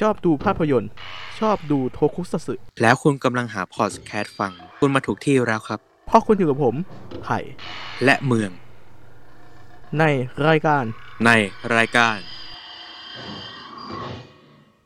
[0.00, 0.90] ชอบดูภาพยนตร์
[1.40, 6.74] ชอบดูโทคุซัตสึแล้วคุณกำลังหาพอดแคสต์ฟัง คุณมาถูกที่แล้วครับ เพราะคุณอยู่กับผม
[7.22, 7.38] ไผ่
[8.04, 8.50] และเมือง
[9.98, 10.04] ใน
[10.48, 10.84] รายการ
[11.26, 11.30] ใน
[11.76, 12.16] รายการ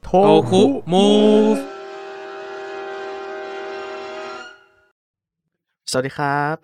[0.04, 1.06] โทโอคุมู
[1.54, 1.56] ฟ
[5.90, 6.56] สวัสดีครับ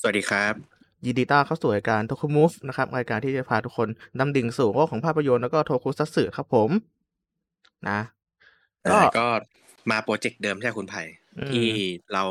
[0.00, 0.54] สวัสดีครับ
[1.04, 3.88] ยินดีต้อนรับเข้าสู่รายการโทคุมูฟนะครับ รายการที่จะพาทุกคน
[4.18, 6.70] ดำดิ่งสู่โลกของภาพยนตร์แล้วก็โทคุซัตสึครับผม
[7.88, 7.98] นะ
[8.90, 9.26] ก็ก็ก็
[9.90, 11.02] มาโปรเจกต์เดิมใช่ไหมคุณไผ่
[11.38, 11.66] อืมที่
[12.12, 12.24] เรา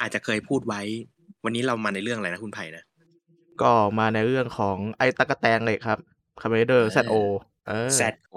[0.00, 0.80] อาจจะเคยพูดไว้
[1.44, 2.84] วันนี้เรามาในเรื่องอะไรนะคุณไผ่นะ
[3.62, 5.98] ก็มาในเรื่องของไอ้ตั๊กแตนเลยครับ
[6.40, 7.14] คาเมนไรเดอร์ ZO
[7.68, 8.02] เออ Z
[8.34, 8.36] O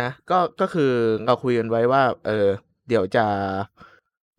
[0.00, 0.92] นะก็ก็คือ
[1.26, 2.46] เราคุยกันไว้ว่า เออ
[2.88, 3.26] เดี๋ยวจะ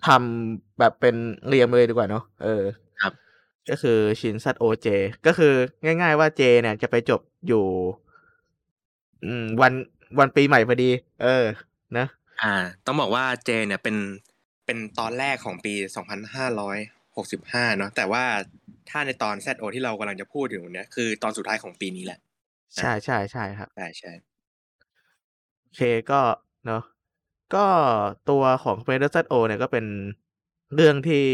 [0.08, 1.16] ทำแบบเป็น
[1.48, 2.64] เรียมเลยดีกว่าเนาะเออ
[3.02, 3.14] ครับ
[3.70, 4.88] ก็คือชินซัตโอเจ
[5.26, 7.66] ก็คือง่าย ๆ ว่าเจ เนี่ยจะไปจบอยู่
[9.26, 9.74] อืม วัน
[10.20, 10.90] วันปีใหม่พอดี
[11.24, 11.46] เออ
[11.98, 12.08] นะ
[12.44, 13.98] อ่า ต้องบอกว่าเจเนี่ยเป็น
[14.66, 15.74] เป็นตอนแรกของปี
[16.96, 18.24] 2565 เนาะแต่ว่า
[18.90, 22.20] ถ้าในตอน Z O ที่เรากำลังจะพูดถึงวันเนี้ยคือตอนสุดท้ายของปีนี้แหละ
[22.76, 24.12] ใช่ใช่ใช่ครับใช่ใช่
[25.62, 25.82] โอเค
[26.12, 26.22] ก็
[26.66, 26.84] เนาะ
[27.56, 27.66] ก็
[28.30, 29.86] ตัวของ p r e d a t o เนี่ยก็เป็น
[30.76, 31.26] เรื่องที่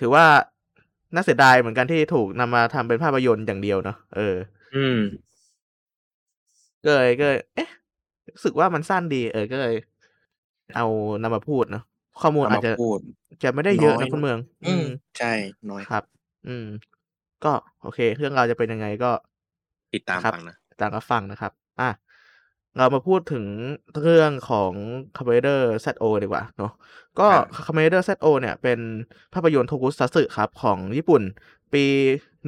[0.00, 0.26] ถือว่า
[1.14, 4.36] น่าเสียดายเหมือนกันที่ถูกนำมาทำเป็นภาพยนตร์อย่างเดียวเนาะเออ
[4.76, 5.00] อืม
[6.84, 7.68] ก็เลยก็เลยเอ๊ะ
[8.34, 9.74] รู้สึกว่ามันสั้นดี เออก็เลย
[10.74, 10.84] เอา
[11.22, 11.82] นำมาพูดเนาะ
[12.20, 12.98] ข้อมูลเอาอามาจจะพูด
[13.42, 14.84] จะไม่ได้เยอะน้อยนะคุณเมือง อืม
[15.18, 15.32] ใช่
[15.70, 16.02] น้อยครับ
[16.46, 16.66] อืม
[17.44, 19.10] ก็โอเค เรื่องราวจะเป็นยังไงก็
[19.94, 21.90] ติดตามครับ ฟังนะตามรับฟังนะครับ อะ
[22.76, 23.46] เรามาพูดถึง
[24.02, 24.72] เรื่องของ
[25.16, 26.72] c o m m a n d e r ZO ดีกว่าเนาะ
[27.18, 28.78] ก็ครับ c o m m a n d e r ZO เนี่ย เป็น
[29.34, 31.22] ภาพยนตร์โทกุซัตสึครับ ของญี่ปุ่น
[31.72, 31.84] ปี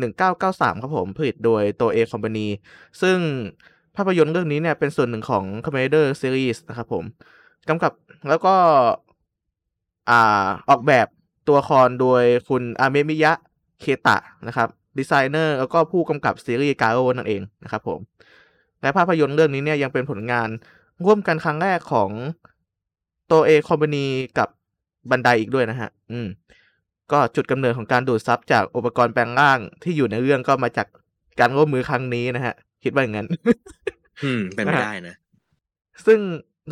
[0.01, 2.47] 1993 ครับผม ผลิตโดยตัวเอคอมพานี
[3.03, 3.19] ซึ่ง
[3.97, 7.05] ภาพยนตร์เรื่องนี้เนี่ยเป็นส่วนหนึ่งของ c o m m a n d e r Series นะครับผม
[7.69, 7.93] กำกับ
[8.29, 8.55] แล้วก็
[10.11, 11.07] อ่าออกแบบ
[11.47, 13.33] ตัวละครโดยคุณอาเมมิยะ
[13.81, 14.17] เคตะ
[14.49, 17.99] นะครับดีไซเนอร์แล้วก็ผู้กำกับซีรีส์กาโอนั่นเองนะครับผม
[18.83, 20.49] และภาพยนตร์เรื่องนี้เนี่ยยังเป็นผลงาน
[21.05, 22.11] ร่วมกันครั้งแรกของ
[23.27, 24.07] โตเอคอมพานี
[24.39, 24.49] กับ
[25.11, 26.27] บันไดอีกด้วยนะฮะ อืม
[27.13, 30.87] ก็จุดกำเนิดของการดูดซับจากอุปกรณ์แปลงร่างที่อยู่ในเรื่องก็มาจาก
[31.41, 32.55] การร่วมมือครั้งนี้นะฮะ
[32.85, 33.27] คิดว่าอย่างนั้น
[34.25, 35.17] อืม เป็นไม่ได้นะ
[36.07, 36.19] ซึ่ง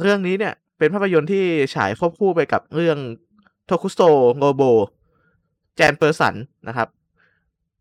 [0.01, 1.45] เรื่องนี้เนี่ย เป็นภาพยนตร์ที่
[1.75, 2.99] ฉายควบคู่ไปกับเรื่อง
[3.67, 4.01] โทคุโซ
[4.37, 4.63] โรโบ
[5.77, 6.35] แจนเปอร์สัน
[6.69, 6.89] นะครับ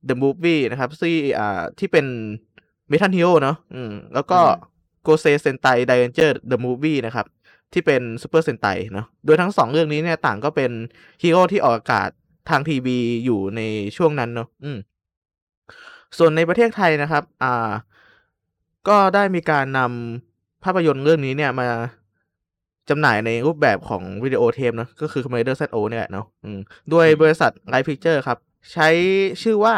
[0.07, 2.06] The Movie นะครับที่อ่าที่เป็น
[2.90, 4.67] เมทัลฮีโร่เนาะอืม แล้วก็อืม
[5.03, 7.25] โกเซเซนไตไดเรนเจอร์ The Movie นะครับ
[7.73, 10.72] ที่เป็นซูเปอร์เซนไตเนาะโดยทั้งสองเรื่องนี้เนี่ยต่างก็เป็น
[11.23, 12.09] ฮีโร่ที่ออกอากาศ
[12.50, 13.61] ทางทีวีอยู่ใน
[13.97, 14.78] ช่วงนั้นเนาะอืม
[16.17, 17.72] ส่วนในประเทศไทยนะครับ อ่า
[18.89, 21.67] ก็ได้มีการนำภาพยนตร์เรื่องนี้เนี่ยมา
[22.89, 26.59] จำหน่ายในรูปแบบของวิดีโอเทปเนอะก็คือ Commander ZO เนี่ยแหละเนาะอืม
[26.94, 28.38] ด้วยอืมบริษัท Light Picture ครับ
[28.73, 28.88] ใช้
[29.44, 29.75] ชื่อว่า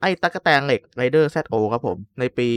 [0.00, 2.48] ไอ้ตั๊กแตงเหล็ก Rider ZO ครับผม ในปี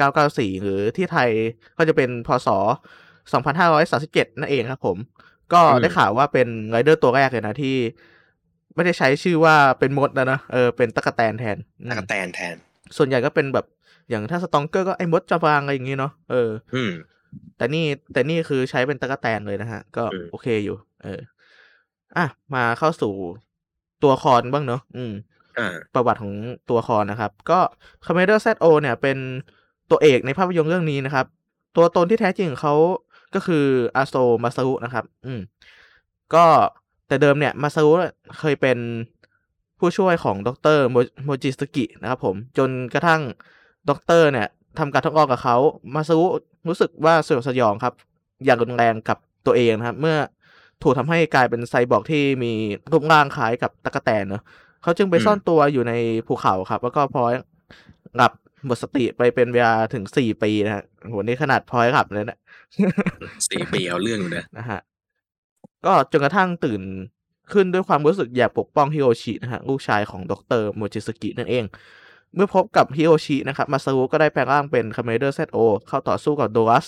[0.00, 1.30] 1994 หรือที่ไทย
[1.78, 2.48] ก็จะเป็นพศ
[3.44, 4.96] 2537 นั่นเองครับผม
[5.52, 7.76] ก็อืมได้ข่าวว่าเป็นไรเดอร์ตัวแรกเลยนะที่
[8.74, 12.54] ไม่ได้ใช้ชื่อว่าเป็นมดนะนะเออเป็นตั๊กแตนแทนอืมตะกะแตนแทน
[12.96, 13.66] ส่วนใหญ่ก็เป็นแบบ
[14.10, 16.92] อย่างถ้าสตองเกอร์ก็ไอ้มดจำปางอะไรอย่างงี้เนาะเอออืม
[17.56, 21.20] แต่นี่แต่นี่คือใช้เป็นตะกะแตนเลยนะฮะ ก็อืมโอเคอยู่ เออ
[22.16, 23.12] อะ มาเข้าสู่
[24.02, 25.12] ตัวละครบ้างเนาะอืม
[25.58, 26.34] อ่าประวัติของ
[26.68, 27.58] ตัวละครนะครับ ก็
[28.04, 29.18] ค o m m a n d e r ZO เนี่ยเป็น
[29.90, 31.26] ตัวเอกในภาพยนตร์เรื่องนี้นะครับ
[31.76, 32.74] ตัวตนที่แท้จริงของเขา
[33.34, 33.64] ก็คือ
[33.96, 35.40] อาโซมาซารุนะครับ อืม
[36.34, 36.44] ก็
[37.08, 37.90] แต่เดิมเนี่ย มาซารุ
[38.38, 38.78] เคยเป็น
[39.78, 40.78] ผู้ช่วยของดร
[41.24, 43.20] โมจิสกินะครับผม จนกระทั่ง
[43.88, 45.56] ดรเนี่ยทำการทดลองกับเขา
[45.94, 46.26] มาซารุ
[46.68, 47.94] รู้สึกว่าสยดสยองครับ
[48.44, 50.16] อย่างรุนแรงกับตัวเองนะครับ เมื่อ
[50.82, 52.52] ถูกทำให้กลายเป็นไซบอร์กที่มี
[52.92, 54.42] รูปร่างคล้ายกับตั๊กแตนเนาะ
[54.82, 55.92] เขาจึงไปอืมซ่อนตัวอยู่ใน
[56.26, 57.32] ภูเขาครับ แล้วก็ผล็อย
[58.16, 58.32] หลับ
[58.66, 62.38] หมดสติไปเป็นเวลาถึงสี่ปีนะฮะโหนี่ขนาดผล็อยหลับเลยนะ
[63.48, 64.80] สี่ปีเอาเรื่องอยู่นะนะฮะ
[65.86, 66.82] ก็จนกระทั่งตื่น
[67.52, 71.64] ขึ้นด้วยความรู้สึกอยากปกป้องฮิโรชินะฮะลูกชายของดรโมจิสกินั่นเอง
[72.36, 75.58] เมื่อพบกับฮิโรชินะครับมาซารุก็ได้แปลงร่างเป็นคาเมนไรเดอร์ ZO
[75.88, 76.86] เข้าต่อสู้กับโดรัส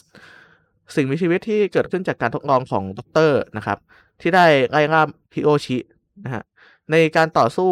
[0.95, 3.79] สิ่งมีชีวิตที่เกิดขึ้นจากการทดลองของดรนะครับ
[4.21, 5.03] ที่ได้ไล่ล่า
[5.35, 5.79] ฮิโรชิ
[6.25, 6.43] นะฮะ
[6.91, 7.71] ในการต่อสู้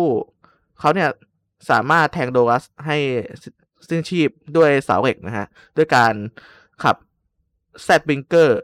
[0.80, 1.08] เขาเนี่ย
[1.70, 2.96] สามารถแทงโดรัสให้
[3.88, 6.14] สิ้นชีพด้วยเสาเหล็กนะฮะด้วยการ
[6.82, 6.96] ขับ
[7.82, 8.60] Z Bringer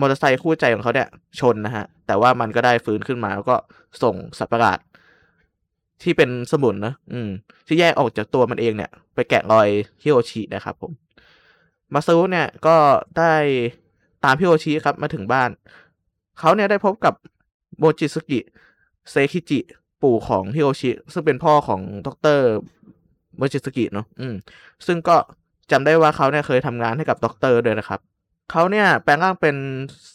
[0.00, 1.08] มอเตอร์ไซค์คู่ใจของเขาเนี่ย
[1.40, 3.56] ชนนะฮะแต่ว่ามันก็ได้ฟื้นขึ้นมาแล้วก็
[4.02, 4.78] ส่งสัตว์ประหลาด
[6.02, 7.30] ที่เป็นสมุนนะอืม
[7.66, 9.68] ที่แยกออกจากตัวมันเองเนี่ย ไปแกะรอย
[10.02, 10.92] ฮิโรชินะครับผม
[11.94, 12.76] มาซารุเนี่ยก็
[13.18, 13.32] ได้
[14.24, 15.50] ตามฮิโรชิครับมาถึงบ้าน
[16.38, 17.14] เขาเนี่ยได้พบกับ
[17.78, 18.40] โมจิสกิ
[19.10, 19.60] เซคิจิ
[20.02, 22.38] ปู่ของฮิโรชิ ซึ่งเป็นพ่อของดร
[23.36, 24.34] โมจิสกิเนาะอืม
[24.86, 25.16] ซึ่งก็
[25.70, 28.00] จำได้ว่าเขาเนี่ยเคยทำงานให้กับด็อกเตอร์ด้วยนะครับ
[28.50, 29.56] เขาเนี่ยแปลงร่างเป็น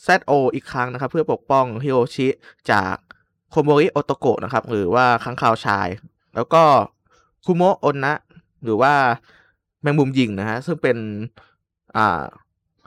[0.05, 2.27] ZO อีกครั้งนะครับ เพื่อปกป้องฮิโรชิ
[2.71, 2.95] จาก
[3.51, 5.87] โคโมริโอโตโกะนะครับ หรือว่าค้างคาวชาย
[6.35, 6.63] แล้วก็
[7.45, 8.13] คุโมะอนนะ
[8.63, 8.93] หรือว่า
[9.81, 10.97] แมงมุมยิงนะฮะ ซึ่งเป็น
[11.97, 12.21] อ่า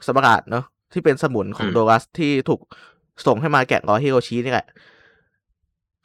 [0.06, 2.60] สมการเนาะที่เป็นสมุนของอืมโดรัสที่ถูก
[3.26, 4.66] ส่งให้มาแกะรอยฮิโรชินี่แหละ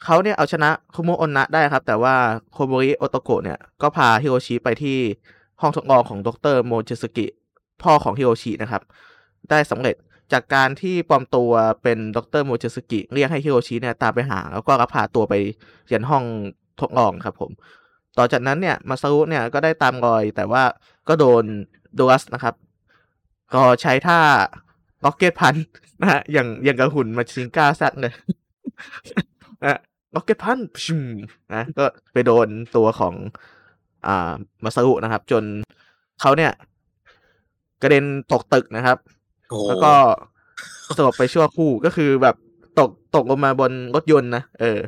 [0.04, 2.14] เขาเนี่ยเอาชนะคุโมะอนนะได้ครับ แต่ว่า
[2.52, 4.98] โคโมริโอโตโกะเนี่ย ก็พาฮิโรชิไปที่
[5.60, 7.26] ห้องทดลองของดรโมจิสกิ
[7.82, 8.82] พ่อของฮิโรชินะครับ
[9.50, 9.96] ได้สำเร็จ
[10.32, 11.50] จากการที่ปลอมตัว
[11.82, 15.34] เป็นดรโมจิสกิ เรียกให้ฮิโรชิเนี่ยตามไปหา แล้วก็ลักพาตัวไป
[15.92, 16.24] ยันห้อง
[16.80, 17.50] ทดลองครับผม
[18.18, 20.62] ต่อจากนั้นเนี่ยมาซารุเนี่ยก็ได้ตามรอย แต่ว่า
[21.08, 21.44] ก็โดน
[21.94, 22.54] โดรัสนะครับ
[23.54, 24.18] ก็ใช้ท่า
[25.04, 25.54] rocket punch
[26.00, 28.12] นะฮะอย่างอย่างกระหุ่นมาชิงก้าซัดเลย
[29.64, 29.78] นะ
[30.14, 31.00] ล็อกเก็ตพันชิม
[31.54, 33.14] นะก็ไปโดนตัวของ
[34.06, 34.32] อ่า
[34.64, 35.44] มาซารุนะครับ จน
[36.20, 36.52] เขาเนี่ย
[37.82, 38.98] กระเด็นตกตึกนะครับ
[39.68, 39.92] แล้วก็
[40.96, 42.36] สลบไปชั่วครู่ก็คือแบบ
[42.78, 44.80] ตกตกลงมาบนรถยนต์นะเออ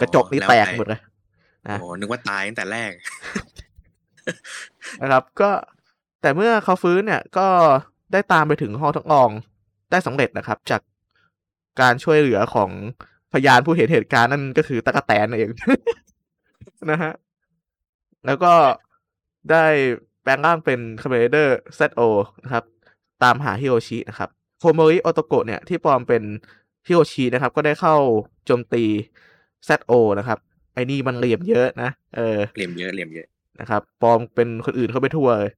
[0.00, 1.00] กระจกนี่แตกหมดเลย
[1.68, 2.90] นะโอ้นึกว่าตายตั้งแต่แรก
[5.02, 5.50] นะครับ ก็
[6.22, 7.46] แต่เมื่อเขาฟื้นเนี่ย ก็
[8.12, 9.30] ได้ตามไปถึงห้องทดลอง
[9.90, 10.82] ได้สำเร็จนะครับ จาก
[11.80, 12.70] การช่วยเหลือของ
[13.32, 15.50] พยานผู้เห็นเหตุการณ์นั่นก็คือตั๊กแตนนั่นเอง
[16.90, 17.12] นะฮะ
[18.26, 18.52] แล้วก็
[19.50, 19.64] ได้
[20.22, 22.00] แปลงร่างเป็นคาเมนไรเดอร์ ZO
[22.44, 22.64] นะครับ
[23.22, 24.28] ตามหาฮิโรชินะครับ
[24.60, 26.22] โคโมริโอโตโกะเนี่ยที่ปลอมเป็น
[26.86, 27.96] ฮิโรชินะครับ ก็ได้เข้า
[28.46, 28.84] โจมตี
[29.68, 30.38] ZO นะครับ
[30.74, 33.26] ไอ้นี่มันเหลี่ยมเยอะนะเออเหลี่ยมเยอะเหลี่ยมเยอะ
[33.60, 35.52] นะครับปลอมเป็นคนอื่นเข้าไปทั่วเลย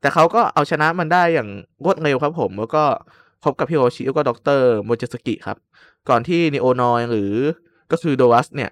[0.00, 1.48] แต่เขาก็เอาชนะมันได้อย่าง
[1.84, 2.84] รวดเร็วครับผมแล้วก็
[3.44, 5.58] พบกับฮิโรชิแล้วก็ดรโมจิสกิครับ
[6.08, 7.32] ก่อนที่นิโอนอยหรือ
[7.92, 8.70] ก็คือโดรัสเนี่ย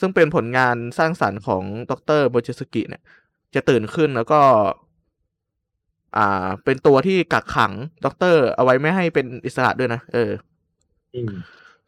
[0.00, 3.02] ซึ่งเป็นผลงานสร้างสรรค์ของดรโมจิสกิเนี่ย
[3.54, 4.40] จะตื่นขึ้นแล้วก็
[6.16, 7.72] อ่า เป็นตัวที่กักขัง
[8.04, 10.30] ด็อกเตอร์ เอาไว้ไม่ให้เป็นอิสระด้วยนะ เออ
[11.14, 11.32] อืม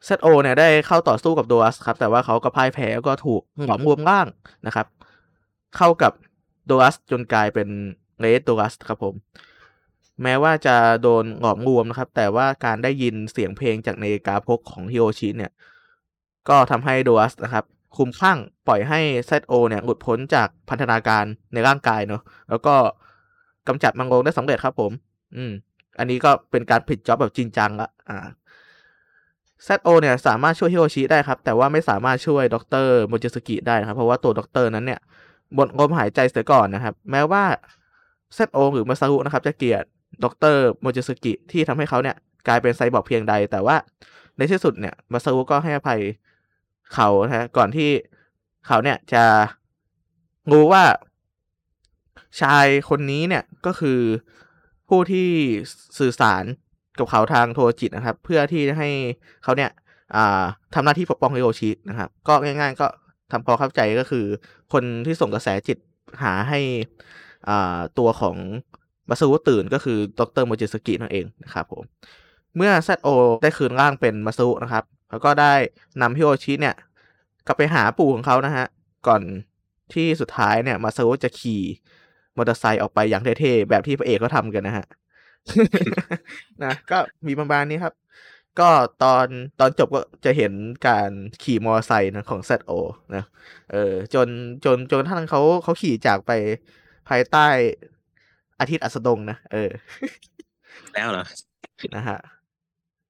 [0.05, 4.27] เซตโอเนี่ยได้เข้าต่อสู้กับโดอัสครับ แต่ว่าเขาก็พ่ายแพ้ก็ถูกหลอมรวมร่าง
[4.67, 4.87] นะครับ
[5.77, 6.13] เข้ากับ
[6.65, 7.67] โดอัสจนกลายเป็น
[8.19, 9.13] เลสโดอัสครับผม
[10.23, 15.51] แม้ว่าจะโดนหลอมรวมนะครับ แต่ว่าการได้ยินเสียงเพลงจากนาฬิกาพกของฮิโรชิเนี่ย
[16.49, 17.65] ก็ทำให้โดอัสนะครับ
[17.97, 18.37] คุมข้าง
[18.67, 22.75] ปล่อยให้เซตโอเนี่ยหลุดพ้นจากพันธนาการในร่างกายเนาะแล้วก็
[23.67, 24.91] กำจัดมังกรได้สำเร็จครับผม
[25.35, 25.51] อืม
[25.99, 28.27] อันนี้ก็เป็นการปิด job แบบจริงจังละอ่า
[29.67, 32.55] ZO เนี่ยสามารถช่วยฮิโรชิได้ครับ แต่ว่าไม่สามารถช่วยด
[32.85, 34.99] รโมจิสกิได้ครับ เพราะว่าตัวดรนั้นเนี่ย
[35.53, 37.43] หมดลมหายใจเสียก่อนนะครับ แม้ว่า
[38.37, 39.83] ZO หรือมาซารุนะครับ จะเกลียด
[40.23, 40.25] ด
[40.55, 42.15] รโมจิสกิที่ทำให้เขาเนี่ย
[42.47, 43.75] กลายเป็นไซบอร์กเพียงใด แต่ว่า
[44.37, 46.01] ในที่สุดเนี่ยมาซารุก็ให้อภัย
[46.93, 47.89] เขานะฮะก่อนที่
[48.67, 49.23] เขาเนี่ยจะ
[50.51, 50.83] รู้ว่า
[52.41, 53.99] ชายคนนี้เนี่ยก็คือ
[54.89, 55.29] ผู้ที่
[55.99, 56.43] สื่อสาร
[56.99, 58.89] กับเขาทางโทรจิตนะครับ เพื่อที่จะให้
[59.43, 59.71] เขาเนี่ย
[60.73, 62.87] ทำหน้าที่ปกป้องฮิโรชินะครับ ก็ง่าย ๆ ก็
[63.31, 64.25] ทำพอเข้าใจก็คือ
[64.73, 65.77] คนที่ส่งกระแสจิต
[66.23, 66.59] หาให้
[67.97, 68.35] ตัวของ
[69.09, 71.83] มาซารุตื่นก็คือดรโมจิสกินั่นเองนะครับผม
[72.55, 73.07] เมื่อ ZO
[73.41, 75.53] ได้คืนร่างเป็นมาซารุนะครับ แล้วก็ได้
[76.01, 76.75] นำฮิโรชิเนี่ย
[77.47, 78.65] กลับไปหาปู่ของเขานะฮะ
[79.07, 79.21] ก่อน
[79.93, 81.63] ที่สุดท้ายเนี่ยมาซารุจะขี่
[82.37, 84.85] มอเตอร์ไซค์ออกไปอย่างเท่ๆแบบที่พระเอกเขาทำกันนะฮะ
[86.63, 87.93] นะก็มีประมาณนี้ครับ
[88.59, 88.69] ก็
[89.03, 89.27] ตอน
[89.59, 90.53] ตอนจบก็จะเห็น
[90.87, 91.09] การ
[91.43, 92.71] ขี่มอเตอร์ไซค์นะของ ZO
[93.15, 93.23] นะ
[93.71, 94.27] เออจน
[94.65, 96.31] จนจนท่านเขาเขาขี่จากไป
[97.09, 97.47] ภายใต้
[98.59, 99.69] อาทิตย์อัสดงนะเออ
[100.93, 101.25] แล้วเหรอ
[101.95, 102.19] นะฮะ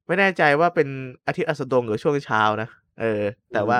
[0.07, 0.87] ไม่แน่ใจว่าเป็น
[1.27, 2.69] อาทิตย์อัสดงหรือช่วงเช้านะ
[3.01, 3.21] เออ
[3.53, 3.79] แต่ว่า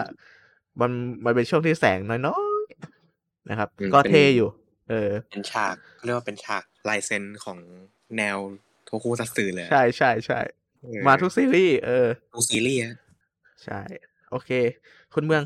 [0.81, 0.91] มัน
[1.25, 4.49] มันเป็นช่วงที่แสงน้อยๆนะครับอืมก็เป็นเท่อยู่
[4.89, 7.59] เออ เป็นฉากเขาเรียกว่าเป็นฉากลายเซ็นของ
[8.17, 8.37] แนว
[8.85, 10.39] โทคุซัตสึเลยอะใช่ใช่ใช่
[10.81, 12.95] เออมาทุกซีรีส์เออทุกซีรีส์อะ
[13.63, 13.81] ใช่
[14.31, 14.49] โอเค
[15.13, 15.43] คุณเมือง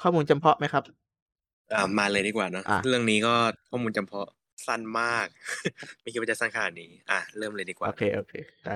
[0.00, 0.84] ข้อมูลจำเพาะไหมครับ
[1.74, 3.34] อ่ามาเลยดีกว่าเนอะอะเรื่องนี้ก็
[3.70, 4.28] ข้อมูลจำเพาะ
[4.66, 5.26] สั้นมาก
[6.00, 8.34] ไม่คิดว่าจะสั้นขนาดนี้ อะ เริ่มเลยดีกว่า โอเคโอเค
[8.64, 8.74] ได้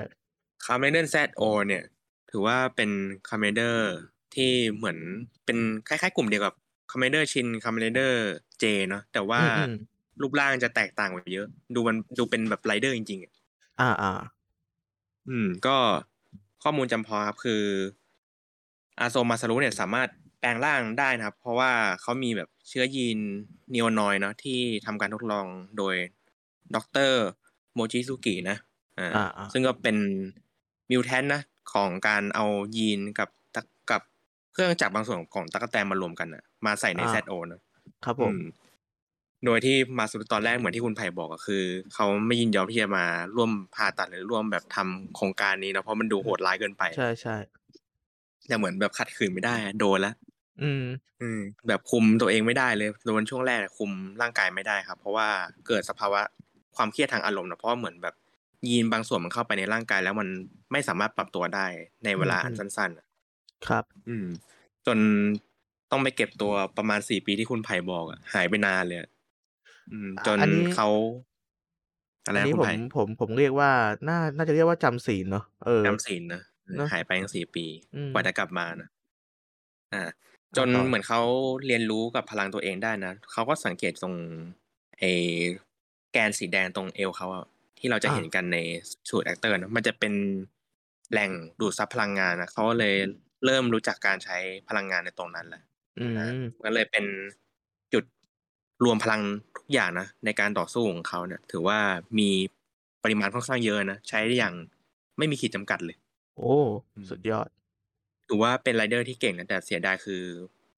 [0.65, 1.83] คาเมนไรเดอร์ ZO เนี่ย
[2.31, 2.91] ถือว่าเป็น
[3.29, 3.93] คาเมนไรเดอร์
[4.35, 4.97] ที่เหมือน
[5.45, 5.57] เป็น
[5.87, 6.53] คล้ายๆ กลุ่มเดียวกับ
[6.91, 8.21] คาเมนไรเดอร์ชินคาเมนไรเดอร์
[8.59, 9.75] J เนาะแต่ว่าอืมอืม
[10.21, 13.33] รูปร่างจะแตกต่างกว่าเยอะ ดูมันดูเป็นแบบไรเดอร์จริงๆอะ
[13.81, 14.11] อ่าอ่า
[15.29, 15.77] อืม ก็
[16.63, 17.63] ข้อมูลจำเพาะครับคือ
[18.99, 20.09] อาโซมาซารุเนี่ยสามารถ
[20.39, 21.71] แปลงร่างได้นะครับ เพราะว่า
[22.01, 23.19] เขามีแบบเชื้อยีน
[23.73, 25.45] นีโอนอยเนาะที่ทำการทดลอง
[25.77, 25.95] โดย
[26.75, 26.77] ด
[27.09, 27.11] ร
[27.73, 28.57] โมจิซุกินะ
[28.99, 29.97] อ่าอ่าอ่าซึ่งก็เป็น
[30.89, 31.41] มิวแทนนะ
[31.73, 32.45] ของการเอา
[32.75, 34.01] ยีนกับตะกับ
[34.53, 37.61] เครื่องจักรบางส่วนของตะกแตนมารวมกันอะ มาใส่ใน ZO นะ
[38.05, 38.45] ครับผมอื
[39.45, 41.63] โดยที่มาสุดตอนแรกเหมือนที่คุณไผ่บอกก็คือ
[41.93, 47.37] เขาไม่ยินยอมที่จะมาร่วมผ่าตัดหรือร่วมแบบทำโครงการนี้นะเพราะมันดูโหดร้ายเกินไป ใช่ใช่
[48.47, 50.13] แต่เหมือนแบบขัดขืนไม่ได้อะโดนละ
[50.63, 50.83] อืม
[51.21, 53.91] อืม แบบคุมตัวเองไม่ได้เลยโดนช่วงแรกคุม
[54.21, 55.27] ร่างกายไม่ได้ครับ เพราะว่า
[55.67, 56.21] เกิดสภาวะ
[56.75, 58.15] ความเครียดทางอารมณ์นะเพราะว่าเหมือนแบบ
[58.69, 60.27] ยีนบางส่วนมันเข้าไปในร่างกายแล้วมัน
[60.71, 61.65] ไม่สามารถปรับตัวได้
[62.05, 63.05] ในเวลาอันอืมสั้นๆอะ
[63.67, 64.25] ครับ อืม
[64.85, 64.97] จน
[65.91, 69.16] ต้องไปเก็บตัวประมาณสี่ปีที่คุณไผ่บอกอะหายไปนานเลยอะอืม
[70.27, 70.87] จนอันนี้เขา
[72.25, 73.71] อะไรอันนะนี้คุผณมไผ่ผมผมเรียกว่า
[74.07, 77.65] น่าน่าจะเรียกว่าจำศีลเนาะเออจำศีลนะเออเนอะหายไปตั้งสี่ปี
[77.95, 78.89] อืมกว่าจะกลับมานะ
[79.93, 80.03] อ่า
[80.57, 81.21] จนต่อเหมือนเขา
[81.67, 84.15] เรียนรู้กับพลังตัวเองได้นะเขาก็สังเกตตรง
[84.99, 85.11] ไอ้
[86.11, 87.45] แกนสีแดงตรงเอวเขาอะ
[87.79, 88.57] ที่เราจะอ่าเห็นกันใน
[89.09, 90.13] suit actor นะมันจะเป็น
[91.11, 92.95] แหล่งดูดซับพลังงานนะเขาก็เลย
[93.45, 94.37] เริ่มรู้จักการใช้
[94.69, 95.61] พลังงานในตรงนั้นแหละ
[95.99, 96.27] อืมนะ
[96.65, 97.05] ก็เลยเป็น
[97.93, 98.03] จุด
[98.83, 101.79] รวมพลังทุก อย่างนะในการต่อสู้ของเขาเนี่ย ถือว่า
[102.19, 102.29] มี
[103.03, 104.53] ปริมาณค่อนข้างเยอะนะใช้ได้อย่าง
[105.17, 105.97] ไม่มีขีดจำกัดเลย
[106.37, 106.53] โอ้
[106.95, 107.47] อืมสุดยอด
[108.27, 110.23] ถือว่าเป็นไรเดอร์ที่เก่งนะแต่เสียดายคือ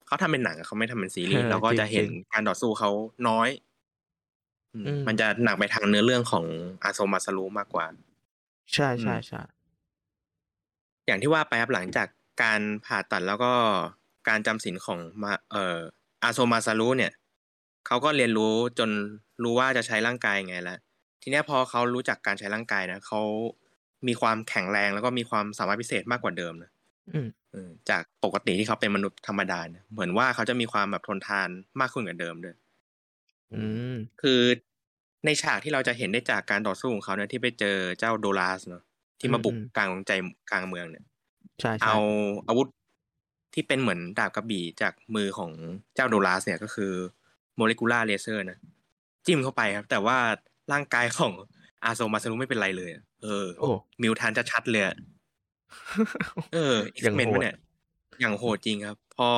[0.08, 2.90] เขาทำเป็นหนังอะเขาไม่ทำเป็นซีรีส์อะเราก็จริงจะเห็นจริงการต่อสู้เขา
[3.28, 3.50] น้อย
[4.74, 6.46] อืมอืมมันจะหนักไปทางเนื้อเรื่องของ
[6.84, 7.86] อาโซมาซารุมากกว่า
[8.74, 9.42] ใช่ใช่อืมใช่
[11.08, 12.08] อย่างที่ว่าไปครับหลังจาก
[12.44, 13.54] การผ่าตัดแล้วก็
[14.30, 15.80] การจำศีลของมาเอ่อ
[16.24, 17.12] อาโซมาซารุเนี่ย
[17.88, 18.90] เขาก็เรียนรู้จน
[19.44, 20.80] รู้ว่าจะใช้ร่างกายยังไงแล้ว
[21.22, 23.22] ทีเนี้ยพอเขารู้จักการใช้ร่างกายนะเขา
[24.08, 26.72] มีความแข็งแรงแล้วก็มีความสามารถพิเศษมากกว่าเดิมนะ
[27.14, 32.56] อืมเออจากปกติที่เขาเป็นมนุษย์ธรรมดาเนี่ยเหมือนว่าเขาจะมีความแบบทนทานมากขึ้นกว่าเดิมด้วย
[33.54, 33.62] อื
[33.94, 34.40] มคือ
[35.26, 38.84] ในฉากที่เราจะเห็นได้จากการต่อสู้ของเขาเนี่ยที่ไปเจอเจ้าโดราสเนาะ
[39.20, 40.12] ที่มาบุกอืมกลางใจ
[40.52, 41.06] กลางเมืองเนี่ย
[41.62, 41.98] ใช่ใช่เอา
[42.48, 42.68] อาวุธ
[43.54, 45.52] ที่เป็นเหมือนดาบกระบี่จากมือของ
[45.96, 46.94] เจ้าโดรัสเนี่ยก็คือ
[47.60, 48.58] molecular laser นะ
[49.26, 50.18] จิ้มเข้าไปครับ แต่ว่า
[50.72, 51.34] ร่างกายของ
[51.84, 53.70] อาโซมาซารุไม่เป็นไรเลยอะเออโอ้
[54.02, 54.96] mutant จะชัดเลยอะ
[56.54, 57.56] เอออย่าง X-Men โหดเนี่ย
[58.20, 59.30] อย่างโหดจริงครับ พอ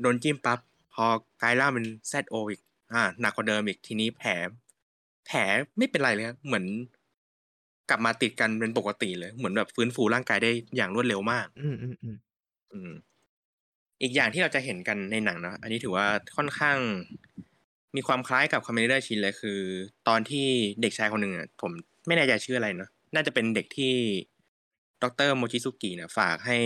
[0.00, 0.58] โดนจิ้มปั๊บ
[0.94, 1.04] พอ
[1.42, 2.60] กลายร่างเป็น ZO อีก
[2.92, 4.30] อ่า หนักกว่าเดิมอีกทีนี้แผล
[5.26, 5.38] แผล
[5.78, 6.64] ไม่เป็นไรเลยครับเหมือน
[7.90, 12.16] กลับมาติดกันเป็นปกติเลย เหมือนแบบฟื้นฟูร่างกายได้อย่างรวดเร็วมาก อืมอืมอืม
[12.72, 12.92] อืม
[14.02, 16.78] อีกอย่างที่เราจะเห็นกันในหนังนะ อันนี้ถือว่าค่อนข้าง
[17.96, 19.60] มีความคล้ายกับคาเมนไรเดอร์ชินเลยคือ
[20.08, 20.46] ตอนที่
[20.80, 21.72] เด็กชายคนหนึ่งอะผม
[22.06, 23.94] ไม่แน่ใจชื่ออะไรเนาะน่าจะเป็นเด็กที่
[25.02, 26.58] ดรโมจิสกิเนี่ยฝากให้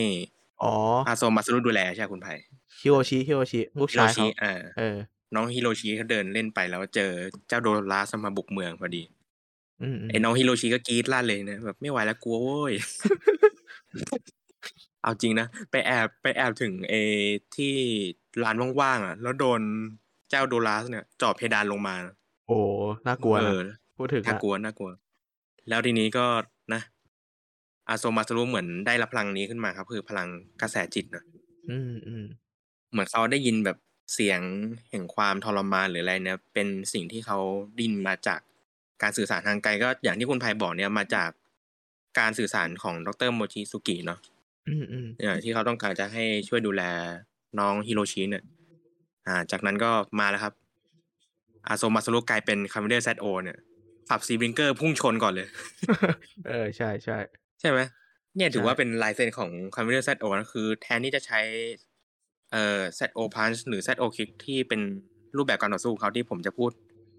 [0.62, 0.72] อ๋อ
[1.06, 2.34] อาโซมาซารุดูแลใช่ไหมคุณไผ่
[2.80, 4.96] ฮิโรชิฮิโรชิฮิโรชายเขาอ่าเออ
[5.34, 7.10] น้องฮิโรชิเขาเดินเล่นไปแล้วเจอ
[7.48, 9.02] เจ้าโดราสมาบุกเมืองพอดี
[9.82, 12.72] อืมอืมไอ้น้องฮิโรชิก็กรี๊ดลั่นเลยนะแบบไม่ไหวแล้วกลัวโว้ย
[15.02, 16.94] เอาจริงนะ ไปแอบไปแอบถึงเอ
[17.56, 17.74] ที่
[18.42, 19.60] ร้านว่างๆอะ แล้วโดน
[20.03, 21.94] เจ้าโดราสเนี่ยเจาะเพดานลงมา
[22.48, 22.58] โอ้
[23.06, 24.90] น่ากลัวเอนะอพูดถึงน่าอะกลัวน่ากลัว
[25.68, 26.26] แล้วทีนี้ก็
[26.74, 26.82] นะ
[27.88, 30.28] อาโซมาซารุเหมือนได้รับพลังนี้ขึ้นมาครับ คือพลัง
[30.62, 31.24] กระแสจิตนะ
[31.70, 32.24] อืมอืม
[32.92, 33.78] เหมือนเขาได้ยินแบบ
[34.14, 34.40] เสียง
[34.90, 37.38] แห่งความทรมานหรืออะไรเนี่ย เป็นสิ่งที่เขา
[37.76, 38.40] ได้ยินมาจาก
[39.02, 41.30] การสื่อสารทางไกลก็อย่างที่คุณภัยบอกเนี่ยมาจาก
[42.18, 44.18] การสื่อสารของดรโมชิซุกิเนาะ
[44.68, 46.82] อืมอืมเนี่ยที่เขาต้องการจะให้ช่วยดูแล
[47.58, 48.44] น้องฮิโรชิเนี่ย
[49.26, 49.90] อ่า จากนั้นก็
[50.20, 50.54] มาแล้วครับ
[51.68, 53.58] อาโซมาซารุกลายเป็นคาเมนไรเดอร์ ZO เนี่ย
[54.08, 55.48] ขับ Z Bringer พุ่งชนก่อนเลย
[56.48, 57.18] เออใช่ใช่
[57.60, 57.78] ใช่ไหม
[58.36, 61.40] เนี่ยถือใช่ว่าเป็นลายเซ็นของคอมพิวเตอร์ ZO นะคือ แทนที่จะใช้
[62.52, 64.80] เอ่อ ZO punch หรือ ZO kick ที่เป็น
[65.36, 66.70] รูปแบบการต่อสู้ของเขาที่ผมจะพูด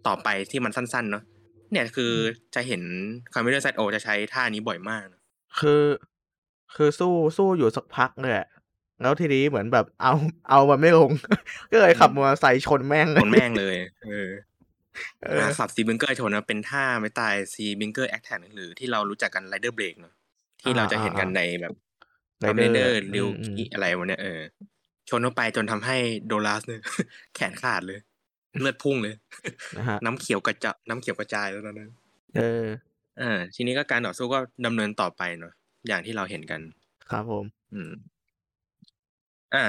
[0.07, 1.23] ต่อไปที่มันสั้นๆเนาะ
[1.71, 2.13] เนี่ยคือ
[2.55, 2.81] จะเห็น
[3.33, 5.21] คอมพิวเตอร์ ZO จะใช้ท่านี้บ่อยมากนะ
[5.59, 5.83] คือ
[6.75, 8.47] คือสู้สู้อยู่สักพักเลยอะ
[9.01, 10.13] แล้วทีนี้เหมือนแบบเอา
[10.49, 11.11] เอามันไม่ลง
[11.71, 13.75] ก็เลยขับมอเตอร์ไซค์ชนแม่งคนแม่งเลย
[14.05, 14.29] เออ
[15.23, 20.13] เอออ่าขับ Z Bringer ชนนะเป็นท่าไม้ตาย Z Bringer Attack หรือที่เรารู้จักกัน Rider Break เนาะ
[20.61, 21.73] ที่เราจะเห็นกันในแบบ
[22.47, 24.39] คาเมนไรเดอร์ริวอืมกิอะไรวะเนี่ยเออ
[25.09, 25.97] ชนเข้าไปจนทำให้
[26.27, 26.81] โดรัสเนี่ย
[27.35, 27.99] แขนขาดเลย
[28.61, 29.15] เลือดพุ่งเลย
[29.77, 31.89] นะฮะน้ำเขียวกระจะน้ำเขียวกระจายแล้วตอนนั้น
[32.37, 32.65] เออ
[33.21, 35.53] อ่าทีนี้ก็การต่อสู้ก็ดำเนินต่อไปเนาะ
[35.87, 36.61] อย่างที่เราเห็นกัน
[37.09, 37.91] ครับผม อืม
[39.55, 39.65] อ่า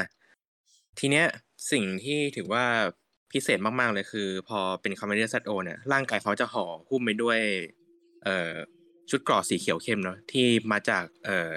[0.99, 1.27] ทีเนี้ย
[1.73, 2.65] สิ่งที่ถือว่า
[3.33, 7.39] พิเศษมากๆเลยคือ พอเป็นคาเมนไรเดอร์ ZO เนี่ยร่างกายเขาจะห่อหุ้มไปด้วย
[8.25, 8.53] เอ่อ
[9.11, 11.53] ชุดเกราะสีเขียวเข้มเนาะที่มาจากเอ่อ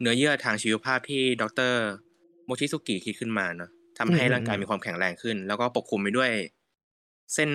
[0.00, 1.74] เนื้อเยื่อทางชีวภาพที่ดร
[2.46, 6.30] โมชิซุกิคิดขึ้นมาเนาะทำให้อืมร่างกายอืมมีความแข็งแรงขึ้น แล้วก็ปกคลุมไปด้วย
[7.34, 7.50] เส้น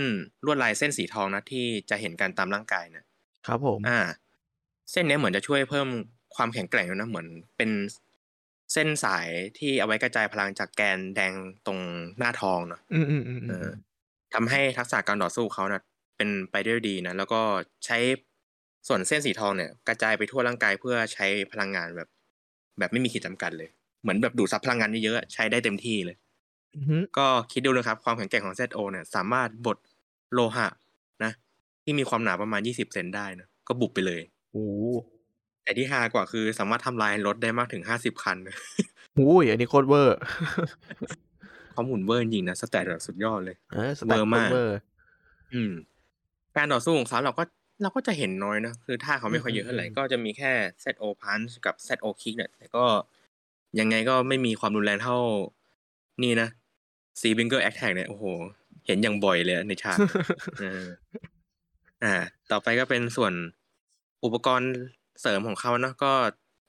[0.45, 3.05] ลวดลายเส้นสีทองนะที่จะเห็นกันตามร่างกายเนี่ย
[3.47, 3.99] ครับผม อ่า
[4.91, 5.87] เส้นเนี้ยเหมือนจะช่วยเพิ่ม
[6.35, 7.27] ความแข็งแกร่งด้วยนะเหมือน
[7.57, 7.69] เป็น
[8.73, 11.33] เส้นสายที่เอาไว้กระจายพลังจากแกนแดง
[11.65, 11.79] ตรง
[12.17, 13.69] หน้าท้องเนาะอืมอืมอืมเออ
[14.33, 15.81] ทำให้ทักษะการต่อสู้เขานะ
[16.17, 17.41] เป็นไปได้ด้วยดีนะ แล้วก็
[17.85, 17.97] ใช้
[18.87, 22.07] ส่วนเส้นสีทองเนี่ย กระจายไปทั่วร่างกายเพื่อใช้พลังงานแบบ
[22.79, 23.69] แบบไม่มีขีดจำกัดเลย
[24.01, 26.17] เหมือนแบบดูดซับพลังงานได้เยอะใช้ได้เต็มที่เลย
[26.75, 29.77] อืมก็คิดดูนะครับ ความแข็งแกร่งของ ZO เนี่ย สามารถบด
[30.33, 30.67] โลหะ
[31.23, 31.31] นะ
[31.83, 34.21] ที่มีความหนาประมาณ20เซนได้นะก็บุบไปเลย
[34.51, 34.65] โอ้
[35.69, 38.37] แต่ที่ฮากว่าคือสามารถทำลายรถได้มากถึง50คัน
[39.13, 40.17] โหอันนี้โคตรเวอร์
[41.71, 44.77] เขาหมุนเวอร์จริงๆนะ stat แบบสุดยอดเลยเออ stat เวอร์มากโคตมากรเวอร์
[45.53, 45.71] อืม
[46.57, 47.43] การต่อสู้ของเขาเราก็
[47.81, 50.51] เราก็จะเห็นน้อยนะคือท่าเขาไม่ค่อยเยอะเท่าไหร่อืมก็จะมีแค่
[50.83, 52.85] ZO punch กับ ZO kick เนี่ยแต่ก็
[53.79, 55.17] ยังไงก็ไม่มีความรุนแรงเท่า
[56.23, 56.49] นี่นะ
[57.19, 58.23] C finger attack เนี่ยโอ้โห
[58.85, 59.97] เห็นอย่างบ่อยเลยในฉาก
[60.59, 60.83] เออ
[62.03, 62.15] อ่า
[62.51, 63.33] ต่อไปก็เป็นส่วน
[64.23, 64.71] อุปกรณ์
[65.21, 66.13] เสริมของเขาเนาะก็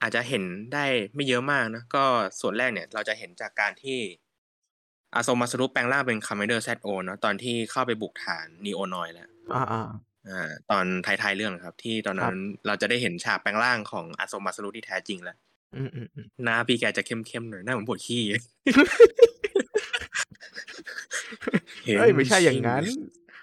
[0.02, 2.04] อาจจะเห็นได้ไม่เยอะมากนะก็
[2.40, 4.00] ส่วนแรกเนี่ยเราจะเห็นจากการที่
[5.14, 9.88] อาโซมาสรุปแปลงร่างเป็นคา m มเดอร์ ZO เนาะตอนที่เข้าไปบุกฐานนีโอนอยแล้วอ่าอ่า
[10.28, 15.36] อ่าตอนท้ายๆเรื่องครับ ที่ตอนนั้นเราจะได้เห็นฉากแปลงร่างของอาโซมาสรุที่แท้จริงแล้ว
[15.76, 18.22] อืมอืมอืมหน้าพี่แกจะเข้มๆหน่อยหน้าเหมือนปวดขี้
[21.98, 22.84] เอ้ยไม่ใช่อย่างนั้น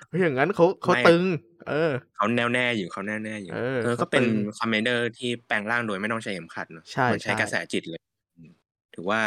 [0.08, 1.24] ไม่อย่างนั้นเขาเขาไม่ตึง
[1.68, 8.02] เออเขาแน่วแน่อยู่เขาแน่วแน่อยู่เออเออเขาก็เป็นตึงคอมเมนเดอร์ที่แปลงร่างโดยไม่ต้องใช้เข็มขัดเนอะใช่เหมือนใช้ใช่กระแสจิตเลย
[8.36, 8.52] อืม
[8.96, 9.22] ถือว่า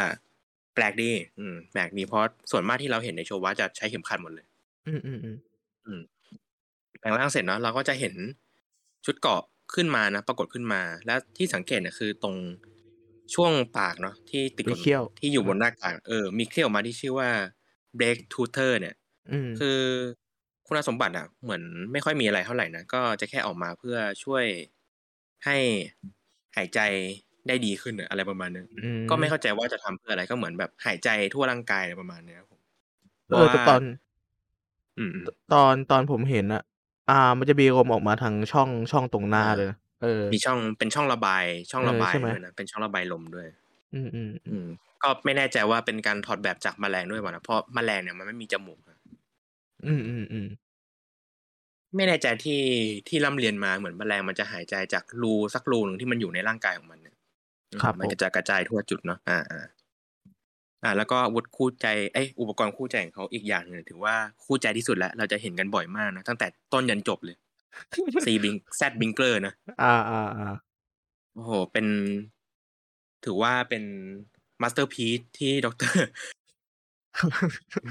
[0.75, 4.45] แปลกดี อืมแปลกดีเพราะส่วนมากที่เราเห็นในโชว์ว่าจะใช้เข็มขัดหมดเลย
[4.87, 5.37] อืมอืมอืม
[5.85, 6.01] อืม
[6.99, 8.15] แปลงร่างเสร็จเนาะเราก็จะเห็น
[9.05, 9.41] ชุดเกราะ
[9.73, 12.35] ขึ้นมานะปรากฏขึ้นมา และที่สังเกตเนี่ยคือตรง
[13.33, 17.29] ช่วงปากเนาะที่ติดมีกับเขี้ยวที่อยู่บนหน้ากากเออ มีเขี้ยวออกมาที่ชื่อว่า
[17.97, 18.95] break tutor เนี่ย
[19.31, 19.79] อืมคือ
[20.71, 24.45] คุณสมบัติอะ เหมือนไม่ค่อยมีอะไรเท่าไหร่นะก็จะแค่ออกมาเพื่อช่วย
[25.45, 25.57] ให้
[26.57, 26.79] หายใจ
[27.47, 32.61] ได้ดีขึ้นอะอะไรประมาณนึงอืมก็ไม่เข้าใจว่าจะทำเพื่ออะไรก็เหมือนแบบหายใจทั่วร่างกายอะไรประมาณเนี้ยครับผม
[33.29, 33.81] เออแต่ตอน
[34.97, 35.17] อืม
[35.53, 36.61] ตอนตอนผมเห็นอะ
[37.09, 43.47] อ่า มันจะมีลมออกมาทางช่องช่องตรงหน้าเลยนะเออ มีช่องเป็นช่องระบาย ช่องระบายเออใช่ไหมด้วยนะเป็นช่องระบายลมด้วย
[43.93, 44.67] อืมอืมอืม
[45.03, 48.79] ก็ไม่แน่ใจว่าเป็นการถอดแบบจากแมลงด้วยป่ะนะเพราะแมลงเนี่ยมันไม่มีจมูก
[49.81, 50.47] อะอืมอืมอืม
[51.95, 52.61] ไม่แน่ใจที่
[53.07, 57.15] ที่ร่ำเรียนมาเหมือนแมลงมันจะหายใจจากรูสักรูหนึ่งที่มันอยู่ในร่างกายของมันเนี่ย
[57.81, 59.65] ครับมันผมก็จะกระจายทั่วจุดเนาะอ่าอ่า
[60.83, 64.15] อ่า แล้วก็อาวุธคู่ใจเอ้ยอุปกรณ์คู่ใจของเขาอีกอย่างหนึ่งถือว่า
[64.45, 67.35] คู่ใจที่สุดแล้ว เราจะเห็นกันบ่อยมากนะตั้งแต่ต้นยันจบเลย
[68.25, 70.55] Z Bring Z Bringer นะอ่าอ่าอ่า
[71.33, 71.85] โอ้โหเป็น
[73.25, 73.83] ถือว่าเป็น
[74.61, 75.93] มาสเตอร์พี e ที่ดร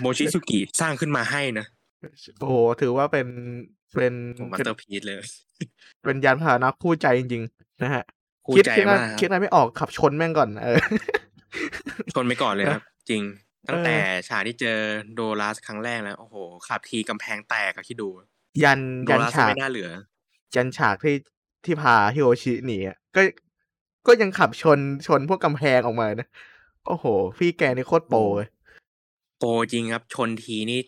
[0.00, 1.66] โมชิสุกิสร้างขึ้นมาให้นะ
[2.40, 3.26] โอ้โหถือว่าเป็น
[3.96, 4.14] เป็น
[4.50, 5.18] มาสเป็นเตอร์พี e เลย
[6.04, 8.04] เป็นยานพาหนะคู่ใจจริงๆนะฮะ
[8.46, 10.80] คู่คิดใจคิดอะไรมากคิดอะไรไม่ออกขับชนแม่งก่อน เออ
[12.14, 13.22] ชนไปก่อนเลยครับ จริง
[13.68, 14.78] ตั้งแต่เออฉากที่เจอ
[15.14, 16.34] โดรัสครั้งแรกแล้ว โอ้โห
[16.68, 18.08] ขับทีกำแพงแตกอะคิดดู
[18.62, 19.88] ยันโดยันรัสฉากไม่น่าเหลือ
[20.54, 21.16] ยันฉากที่
[21.64, 23.22] ที่พาฮิโอชิหนีอะก็
[24.06, 26.28] ก็ยังขับชนชนพวกกำแพงออกมานะ
[26.86, 27.04] โอ้โห
[27.38, 28.48] พี่แกนี่โคตรโปรเลย
[29.38, 30.80] โปรจริงครับ ชนทีนี่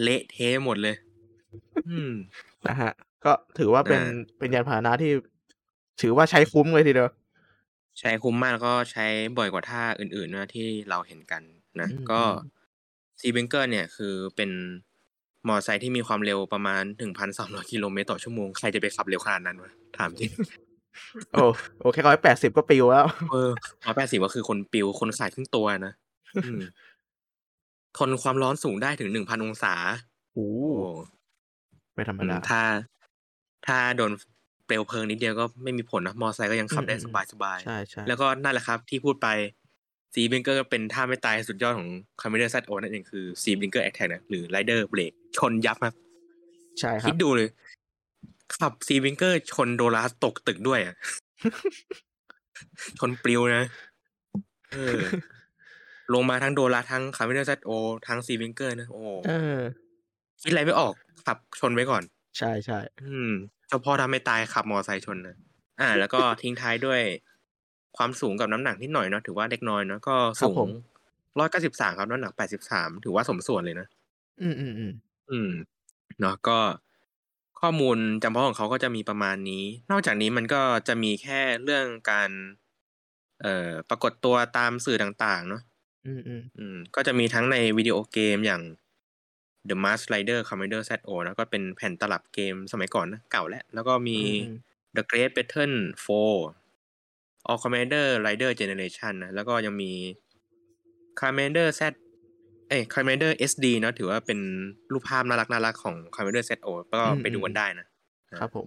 [0.00, 0.96] เละเทะหมดเลย
[1.88, 2.12] อืม
[2.66, 2.92] นะฮะ
[3.24, 5.12] ก็ถือว่าเป็นอ่าเป็นยานพาหนะที่
[6.02, 7.10] ถือว่าใช้คุ้มเลยทีเดียว
[8.00, 9.06] ใช้คุ้มมากแล้วก็ใช้
[9.38, 11.42] บ่อยกว่าท่าอื่นๆนะที่เราเห็นกัน
[11.80, 12.62] นะอืมก็อืม
[13.20, 14.50] ซีเบงเกอร์เนี่ยคือเป็น
[15.48, 20.30] มอเตอร์ไซค์ที่มีความเร็วประมาณถึงพันสามร้อยกิโลเมตรต่อชั่วโมง ใครจะไปขับเร็วขนาดนั้นวะถามจริง
[21.32, 21.44] โอ้
[21.80, 23.50] โอแค่ร้อยแปดสิบก็ปิวแล้ว เออ
[23.84, 25.92] ร้อยแปดสิบก็คือคนปิวคนขายครึ่งตัวนะ
[26.44, 26.60] อืม
[27.98, 29.74] ทนความร้อนสูงได้ถึงหนึ่งพันองศา
[30.34, 30.88] โอ้โอ้
[31.94, 32.60] ไม่ธรรมอืมดาถ้า
[33.66, 34.12] ถ้าโดน
[34.66, 39.28] เปลวเพลิงนิดเดียวก็ไม่มีผลนะมอไซค์ก็ยังขับได้อืมสบายอืมสบายๆใช่ใช่แล้วก็นั่นแหละครับ ที่พูดไป
[40.14, 41.88] Z Bringer เป็นท่าไม้ตายสุดยอดของ
[42.20, 45.94] คาเมนไรเดอร์ ZO นั่นเองคือ Z Bringer Attack นะหรือ Rider Break ชนยับครับ
[46.80, 47.48] ใช่ครับคิดดูเลย
[48.60, 50.94] ขับ Z Bringer ชนโดรัสตกตึกด้วยอะ
[52.98, 53.64] ชนปลิวนะ
[54.72, 54.98] เออ
[56.14, 57.70] ลงมาทั้งโดรัสทั้งคาเมนไรเดอร์ ZO
[58.06, 59.58] ทั้ง Z Bringer นะโอ้เออ
[60.42, 60.94] คิดอะไรไม่ออก
[61.26, 62.02] ขับชนไว้ก่อน
[62.38, 63.32] ใช่ใช่อืม
[63.68, 65.36] เจ้าพ่อท่าไม้ตายขับมอไซค์ชนนะ
[65.80, 67.00] อ่า แล้วก็ทิ้งท้ายด้วย
[67.96, 70.68] ความสูงกับน้ำหนักนิดหน่อยเนาะถือว่าเล็กน้อยเนาะก็สูง
[71.38, 73.86] ร้อยเก้าสิบสามครับน้ำหนักแปดสิบสามถือว่าสมส่วนเลยนะ
[74.42, 74.92] อืมอืมอืม
[75.30, 75.50] อืม
[76.20, 76.58] เนาะก็
[77.60, 82.30] ข้อมูลจำเพาะของเขาก็จะมีประมาณนี้ นอกจากนี้มันก็จะมีแค่เรื่องการ
[83.42, 85.62] เอ่อปรากฏตัวตามสื่อต่าง ๆ เนาะ
[86.06, 88.62] อืมอืมอืมก็จะมีทั้งในวิดีโอเกมอย่าง
[89.68, 96.36] The Mask Rider Commander ZO นะก็เป็นแผ่นตลับเกมสมัยก่อนนะเก่าแล้วแล้วก็มีอืม The Great Battle 4
[97.48, 99.92] All Commander Rider Generation นะแล้วก็ยังมี
[101.20, 101.80] Commander Z
[102.68, 104.38] เอ้ย Commander SD เนอะถือว่าเป็น
[104.92, 107.86] รูปภาพน่ารักน่ารักของ Commander ZO ก็อืมไปดูกันได้นะ
[108.38, 108.66] ครับผม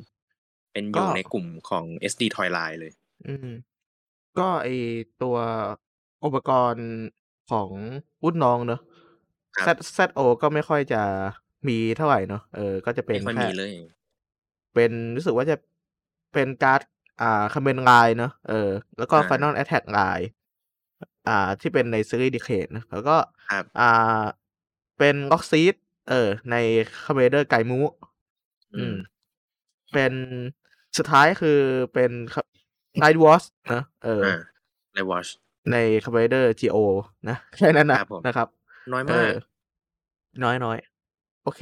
[0.71, 2.93] เป็นอก็ยู่ในกลุ่มของ SD Toyline เลย
[3.25, 3.47] อืม
[4.39, 4.67] ก็ไอ
[5.21, 5.37] ตัว
[6.23, 6.87] อุปกรณ์
[7.51, 7.69] ของ
[8.23, 8.81] รุ่นน้องเนอะ
[9.57, 11.01] ครับ Z ZO ก็ไม่ค่อยจะ
[11.67, 13.73] มีเท่าไหร่เนาะเออ ก็จะเป็นไม่ค่อยแค่ มีเลย
[14.73, 15.55] เป็นรู้สึกว่าจะ
[16.33, 16.81] เป็นการ์ด
[17.21, 20.27] อ่าคาเมนไลน์เนาะเออ แล้วก็ อ่า Final Attack ไลน์
[21.27, 23.15] อ่า ที่เป็นในซีรีส์ Decade นะ แล้วก็
[23.47, 24.23] ครับ อ่า
[24.99, 25.75] เป็น Lockseed
[26.09, 26.55] เออ ใน
[27.05, 27.79] คาเมนไรเดอร์ไกมู
[28.73, 28.95] อือืม ม
[29.93, 30.13] เป็น
[30.97, 31.59] สุดท้ายคือ
[31.93, 32.11] เป็น
[32.99, 34.33] ไ i ดวอ s นะ เออ อ่า
[34.93, 35.29] ใน Watch
[35.71, 36.77] ในคาเมนไรเดอร์จีโอ
[37.29, 38.47] นะแค่นั้นนะครับผมนะครับ
[38.93, 39.35] น้อยมากเออ
[40.43, 40.77] น้อยน้อย
[41.43, 41.61] โอเค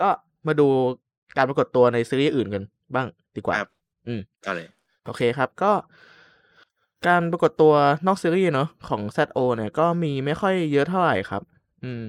[0.00, 0.08] ก็
[0.46, 0.68] มาดู
[1.36, 2.62] การปรากฏตัวในซีรีส์อื่นกัน
[2.94, 3.70] บ้างดีกว่าครับ
[4.06, 4.66] อืมก็เลย
[5.06, 5.72] โอเคครับก็
[7.06, 7.74] การปรากฏตัว
[8.06, 11.42] นอกซีรีส์เนาะของ ZO เนี่ยก็มีไม่ค่อยเยอะเท่าไหร่ครับ
[11.84, 12.04] อืม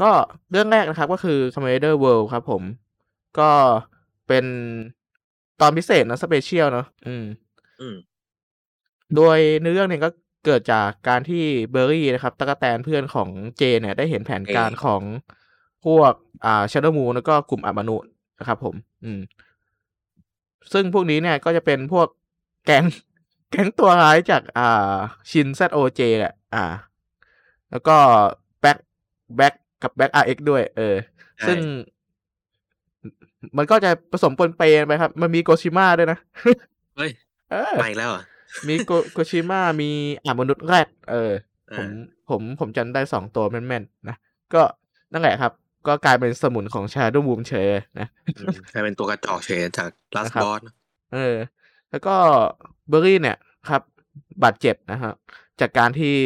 [0.00, 0.10] ก็
[0.50, 2.62] เรื่องแรกนะครับ ก็คือ Kamen Rider World ครับผม
[3.38, 3.50] ก็
[4.28, 4.44] เป็น
[5.60, 7.24] ตอนพิเศษนะ special เนาะอืม
[7.80, 7.96] อืม
[9.16, 10.10] โดยเนื้อเรื่องเนี่ยก็
[10.44, 15.02] เกิดจากการที่เบอร์รี่นะครับตั๊กแตนเพื่อนของเจเนี่ยได้เห็นแผนการเอของ
[15.84, 16.12] พวก
[16.44, 18.74] อ่าชา d o w Moon แล้วก็กลุ่มอมนุษย์นะครับผม
[19.04, 19.20] อืม
[20.72, 22.08] ซึ่งพวกนี้เนี่ยก็จะเป็นพวก
[22.66, 22.84] แก๊ง
[23.50, 24.94] แก๊งตัวร้ายจากอ่า
[25.30, 26.64] ชิน ZOJ แหละอ่า
[27.70, 27.96] แล้วก็
[28.60, 28.78] Black
[29.36, 30.96] Black กับ Black RX ด้วย เออ
[31.38, 31.58] ใช่ซึ่ง
[33.56, 36.18] มันก็จะผสมปนเปกันไปครับ มันมีโกชิมาด้วยนะ
[36.96, 37.10] เฮ้ย
[37.50, 38.24] เออมาอีกแล้วเหรอะ
[38.68, 39.90] มีโกโกชิมามี
[40.24, 41.32] อ่ามนุษย์แรดเออ
[41.76, 41.86] ผมอ่า
[42.28, 44.16] ผมผมจำได้สองตัวแม่นๆนะ
[44.54, 44.62] ก็
[45.12, 45.52] นั่นแหละครับ
[45.86, 50.60] ก็กลายเป็นสมุนของชาด o w บูมเฉยเลยนะอืมกลายเป็นตัวกระจอกเฉยจาก Last นะครับ Boss
[51.12, 51.36] เออ
[51.90, 52.14] แล้วก็
[52.88, 53.38] เบอร์รี่เนี่ย
[53.68, 53.82] ครับ
[54.42, 55.12] บาดเจ็บนะฮะ
[55.60, 56.16] จากการที่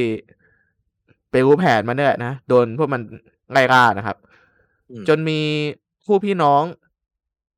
[1.30, 3.02] ไปรู้แผนมาเนี่ยนะ โดนพวกมัน
[3.52, 4.16] ไล่ล่านะครับ
[4.90, 5.40] อืมจนมี
[6.06, 6.62] คู่พี่น้อง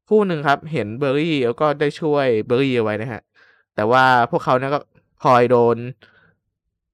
[0.09, 3.23] คู่หนึ่งครับ เห็นเบอร์รี่แล้วก็ได้ช่วยเบอร์รี่เอาไว้นะฮะ
[3.81, 4.81] แต่ว่าพวกเขาเนี่ยก็
[5.23, 5.77] พลอยโดน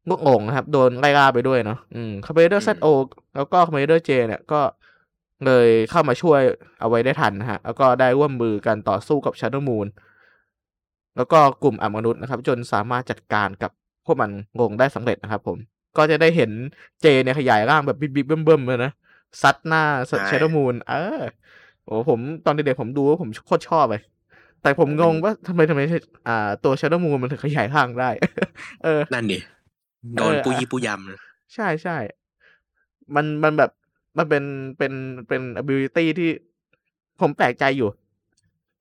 [0.08, 2.86] ลูกหลงนะครับ โดนไล่ล่าไปด้วยเนาะอืมคาเมนไรเดอร์ ZO
[3.34, 4.60] แล้วก็คาเมนไรเดอร์เจเนี่ยก็
[5.46, 6.40] เลยเข้ามาช่วย
[6.80, 9.86] เอาไว้ได้ทันนะฮะ แล้วก็ได้ร่วมมือกันต่อสู้กับชา d o w Moon
[11.16, 13.70] แล้วก็กลุ่มอมนุษย์นะครับ จนสามารถจัดการกับ
[14.06, 15.58] พวกมันงงได้สำเร็จนะครับผม
[15.96, 16.50] ก็จะได้เห็น
[17.02, 18.92] เจเนี่ยขยายร่างแบบบิ๊กๆเบิ่มๆเลยนะ
[19.42, 21.22] ซัดหน้าใช่ Shadow Moon เออ
[21.84, 24.02] โอ้ผมตอนเด็กๆผมดูว่าผมโคตรชอบเลย
[24.66, 25.80] แต่ผมงงว่าทำไมทำไม
[26.28, 28.10] อ่า ตัวชา d o w Moon มันถึงขยายร่างได้
[28.84, 29.38] เออ นั่นดิ
[30.14, 31.20] โดนเออปุยอะยี่ปุยยำนะ
[31.54, 31.96] ใช่ใช่
[33.14, 33.70] มันมันแบบ
[34.18, 34.44] มันเป็น
[34.78, 34.92] เป็น
[35.28, 36.30] เป็น ability ที่
[37.20, 37.88] ผมแปลกใจอยู่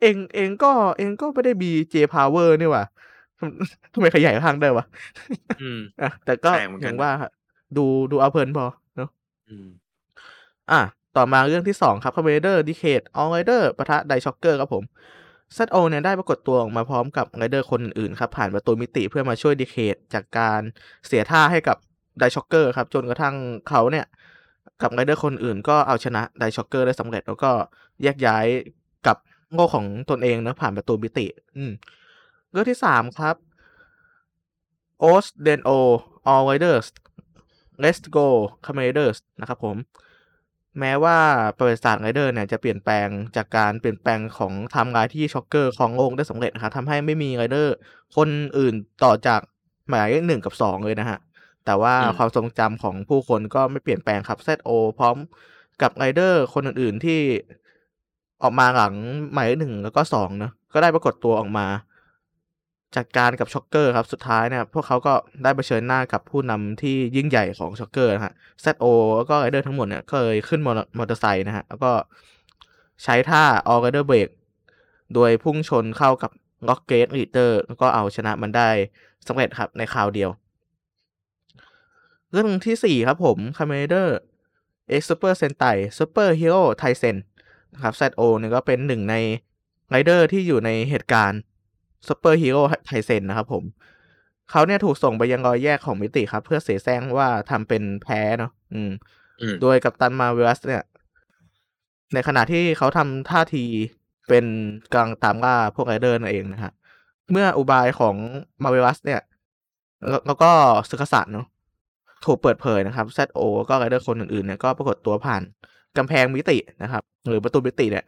[0.02, 2.84] เองเองก็ เองก็ไม่ได้มี J power นี่หว่า
[3.40, 4.86] ทำทำไมขยายร่างได้วะ
[5.62, 7.32] อืมอะแต่ก็แปลกเหมือนอกันย่างว่าฮะ
[7.78, 8.66] ดูดูเอาเพลินพอ
[8.98, 9.10] เนาะ
[9.50, 9.68] อืม
[10.72, 10.82] อะ
[11.18, 14.84] ต่อมาเรื่องที่สองครับ Commander Decade All Rider ปะทะ Die Shocker ครับผม
[15.58, 20.62] ZO เนี่ยได้ปรากฏตัวออกมาพร้อมกับไรเดอร์คนอื่นครับ ผ่านประตูมิติเพื่อมาช่วย Decade จากการ
[21.08, 21.78] เสียท่าให้กับ
[22.22, 23.36] Die Shocker ครับจนกระทั่ง
[23.70, 24.06] เขาเนี่ย
[24.82, 27.52] กับไรเดอร์คนอื่นก็เอาชนะ Die Shocker ได้สำเร็จแล้วก็
[28.04, 28.46] แยกย้าย
[29.08, 29.18] กับ
[29.54, 31.26] โง่ของตนเองนะผ่านประตูมิติ
[31.58, 31.72] อืม
[32.52, 33.36] เรื่องที่สามครับ
[35.04, 35.72] o s d e n o
[36.32, 36.88] All Riders
[37.84, 38.28] Let's Go
[38.66, 39.76] Commanders นะครับผม
[40.80, 41.18] แม้ว่า
[41.58, 47.76] ประวัติศาสตร์ไรเดอร์เนี่ยจะเปลี่ยนแปลงจากการเปลี่ยนแปลงของไทม์ไลน์ที่ช็อกเกอร์ของโลกได้สำเร็จนะครับทำให้ไม่มีไรเดอร์
[48.16, 49.42] คนอื่นต่อจาก
[49.90, 51.20] หมายเลขหนึ่งกับสองเลยนะฮะ
[51.66, 55.18] แต่ว่าอืมความทรงจำของผู้คนก็ไม่เปลี่ยนแปลงครับ ZO พร้อม
[55.82, 57.20] กับไรเดอร์คนอื่นๆที่
[58.44, 58.94] ออกมาหลัง
[59.34, 61.68] หมายเลขหนึ่งแล้วก็สองเนอะก็ได้ปรากฏตัวออกมา
[62.96, 68.86] จัดการกับช็อกเกอร์ครับสุดท้ายเนี่ยพวกเขาก็ได้เผชิญหน้ากับผู้นำที่ยิ่งใหญ่ของช็อกเกอร์นะฮะ ZO
[69.18, 71.92] แล้วก็ไรเดอร์ทั้งหมดเนี่ยเคยขึ้นมอเตอร์มอเตอร์ไซค์นะฮะ แล้วก็
[73.04, 74.30] ใช้ท่า All Rider Break
[75.14, 76.32] โดยพุ่งชนเข้ากับ
[76.68, 78.70] Rock Great Leader แล้วก็เอาชนะมันได้
[79.28, 80.30] สำเร็จครับในคราวเดียว
[82.32, 84.08] เรื่องที่สี่ครับผม Kamen Rider
[85.00, 87.18] X Super Sentai Super Hero Taisen
[87.74, 89.16] นะครับ ZO เนี่ยก็เป็นหนึ่งใน
[89.90, 91.40] ไรเดอร์ที่อยู่ในเหตุการณ์
[92.08, 93.64] Super Hero Taisen นะครับผม
[94.52, 98.92] เขาเนี่ยถูกส่งไปยังรอยแยกของมิติครับ เพื่อเสแสร้งว่าทำเป็นแพ้เนาะอืม
[99.42, 100.84] อืม โดยกัปตันมาเวลัสเนี่ย
[102.14, 103.66] ในขณะที่เขาทำท่าที
[104.30, 104.46] เป็น
[104.92, 106.72] กำลังตามล่าพวกไรเดอร์นั่นเองนะฮะ
[107.32, 108.16] เมื่ออุบายของ
[108.64, 109.22] มาเวลัสเนี่ย
[110.08, 110.52] แล้วแล้วก็
[110.90, 111.48] สึกษัตริย์เนาะ
[112.26, 115.42] ถูกเปิดเผยนะครับ ZO ก็ไรเดอร์คนอื่นๆเนี่ยก็ปรากฏตัวผ่าน
[115.98, 118.06] กำแพงมิตินะครับ หรือประตูมิติเนี่ย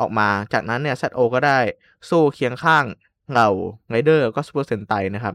[0.00, 1.58] ออกมา จากนั้นเนี่ย ZO ก็ได้
[2.08, 2.84] สู้เคียงข้าง
[3.30, 3.48] เหล่า
[3.90, 5.34] ไรเดอร์ก็ซูเปอร์เซนไตนะครับ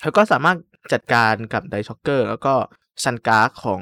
[0.00, 0.56] เขาก็สามารถ
[0.92, 2.54] จัดการกับไดช็อกเกอร์ แล้วก็
[3.04, 3.80] ซันการ์ของ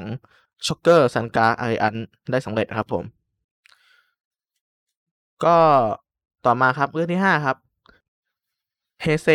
[0.67, 1.95] ช็อกเกอร์ซันการ์ไออัน
[2.31, 3.03] ได้สำเร็จครับผม
[5.45, 5.57] ก็
[6.45, 7.57] ต่อมาครับเรื่องที่ห้าครับ
[9.01, 9.27] เฮเซ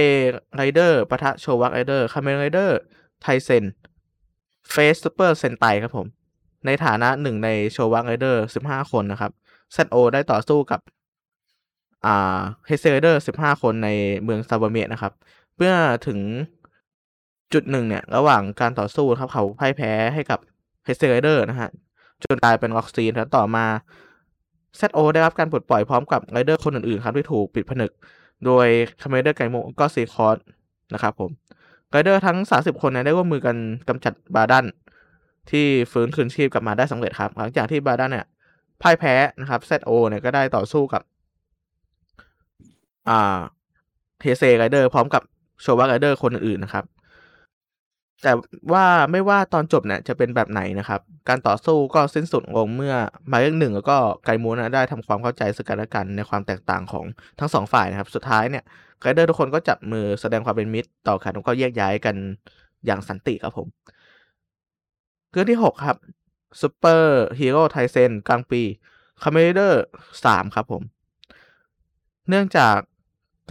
[0.57, 2.79] ไรเดอร์ปะทะโชวะไรเดอร์คาเมนไรเดอร์
[3.23, 3.65] ไทเซน
[4.71, 4.95] feat.
[5.05, 6.07] ซูเปอร์เซนไตครับผม
[6.67, 9.33] ในฐานะหนึ่งในโชวะไรเดอร์สิบห้าคนนะครับ
[9.77, 10.81] ZO ได้ต่อสู้กับ
[12.05, 13.89] อ่าเฮเซเดอร์สิบห้าคนใน
[14.25, 15.13] เมืองซาวาเมะนะครับ
[15.57, 15.75] เมื่อ
[16.07, 16.19] ถึง
[17.53, 20.39] จุดหนึ่งเนี่ย ระหว่างการต่อสู้ครับเขาพ่ายแพ้ให้กับ
[20.85, 21.71] เฮเซเดอร์นะฮะ
[22.25, 23.67] จนกลายเป็นล็อกซีดแล้วต่อมา
[24.81, 27.91] ZO ได้รับการปลดปล่อยพร้อมกับไรเดอร์คนอื่นๆครับที่ถูกปิดผนึก
[28.47, 28.67] โดย
[29.01, 30.37] คาเมเดอร์ไกมุก็ซีคอร์ส
[30.95, 31.31] นะครับผม
[31.91, 33.57] ไรเดอร์ทั้ง 30 คนเนี่ยได้ร่วมมือกัน
[33.89, 34.67] กำจัดบาดัน
[35.51, 38.27] ที่ฟื้นคืนชีพกลับมาได้สำเร็จครับ หลังจากที่บาดันเนี่ย
[38.83, 41.03] พ่ายแพ้นะครับ ZO เนี่ยก็ได้ต่อสู้กับ
[43.09, 43.39] อ่า
[44.23, 45.23] เฮเซไรเดอร์พร้อมกับ
[45.63, 46.85] โชวะไรเดอร์คนอื่นนะครับ
[48.23, 48.33] แต่
[48.73, 52.95] ว่าไม่ว่าตอนจบเนี่ยจะเป็นแบบไหนนะครับ การต่อสู้ก็สิ้นสุดลงเมื่อ
[53.31, 57.05] ไรเดอร์หนึ่งแล้วก็ไกมุนะได้ทำความเข้าใจซึ่งกันและกันในความแตกต่างของ
[57.39, 58.65] ทั้งสองฝ่ายนะครับ สุดท้ายเนี่ย
[59.01, 62.17] ไรเดอร์ทุกคนก็จับมือแสดงความเป็นมิตรต่อกันแล้วก็แยกย้ายกัน
[62.87, 63.69] อย่างสันติครับผม
[65.33, 65.97] เรื่องที่หกครับ
[66.61, 68.63] ซูเปอร์ฮีโร่ไทเซนกรังด์ปรีซ์
[69.23, 69.83] คาเมเดอร์
[70.25, 70.83] สามครับผม
[72.29, 72.77] เนื่องจาก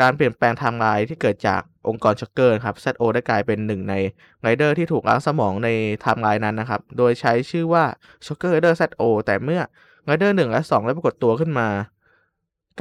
[0.02, 3.94] การเปลี่ยนแปลงไทม์ไลน์ที่เกิดจากองค์กรช็อกเกอร์ครับ ZO ได้กลายเป็นหนึ่งใน
[4.42, 5.70] ไรเดอร์ที่ถูกล้างสมองใน
[6.02, 7.84] ไทม์ไลน์นั้นนะครับ โดยใช้ชื่อว่า
[8.26, 9.62] Shocker Rider ZO แต่เมื่อ
[10.06, 11.68] ไรเดอร์หนึ่งและสองได้ปรากฏตัวขึ้นมา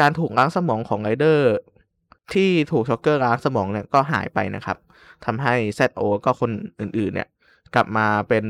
[0.00, 1.48] การถูกล้างสมองของไรเดอร์
[2.34, 4.78] ที่ถูกช็อกเกอร์ล้างสมองเนี่ยก็หายไปนะครับ
[5.24, 7.28] ทำให้ ZO ก็คนอื่นๆเนี่ย
[7.74, 8.44] กลับมาเป็น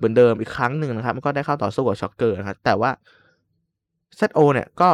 [0.00, 2.90] เหมือนเดิมอีกครั้งหนึ่งนะครับ ก็ได้เข้าต่อสู้กับช็อกเกอร์นะครับ แต่ว่า
[4.18, 4.88] ZO เนี่ยก็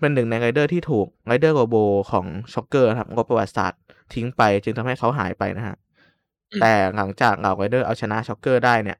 [0.00, 1.76] เป็นหนึ่งในไรเดอร์ที่ถูกไรเดอร์โรโบ
[2.10, 3.80] ของช็อกเกอร์ครับลบประวัติศาสตร์
[4.14, 5.76] ทิ้งไป จึงทำให้เขาหายไปนะฮะ
[6.60, 8.98] แต่หลังจากเหล่าไรเดอร์เอาชนะช็อกเกอร์ได้เนี่ย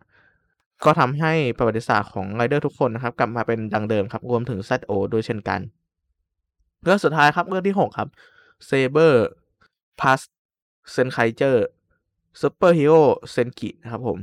[0.85, 5.61] ก็ทำให้ประวัติศาสตร์ของไรเดอร์ทุกคนนะครับ กลับมาเป็นดังเดิมครับ รวมถึง ZO ด้วยเช่นกัน
[6.83, 8.09] เรื่องสุดท้ายครับเรื่องที่หกครับ
[8.67, 9.27] เซเบอร์
[10.01, 10.21] พลัส
[10.93, 11.65] เซนไคเจอร์
[12.41, 14.19] ซูเปอร์ฮีโร่เซนกินะครับผม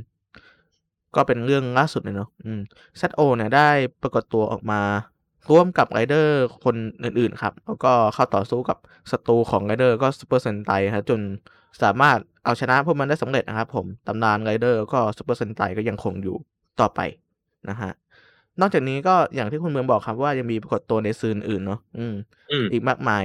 [1.16, 2.60] ก็เป็นเรื่องล่าสุดเลยเนาะอืม
[3.00, 3.68] ZO เนี่ยได้
[4.02, 4.80] ปรากฏตัวออกมา
[5.50, 8.78] ร่วมกับไรเดอร์คนอื่นๆครับ แล้วก็เข้าต่อสู้กับ
[9.10, 11.20] ศัตรูของไรเดอร์ก็ซูเปอร์เซนไตครับจน
[11.82, 16.36] สามารถเอาชนะพวกมันได้สำเร็จนะครับผมตำนานไรเดอร์ก็ซูเปอร์เซนไตก็ยังคงอยู่
[16.80, 17.00] ต่อไป
[17.68, 17.92] นะฮะ
[18.60, 22.14] นอกจากนี้ก็อย่างที่คุณเมืองบอกครับว่ายังมีปรากฏตัวในสื่ออื่นเนาะอืม
[22.52, 23.24] อืมอีกมากมาย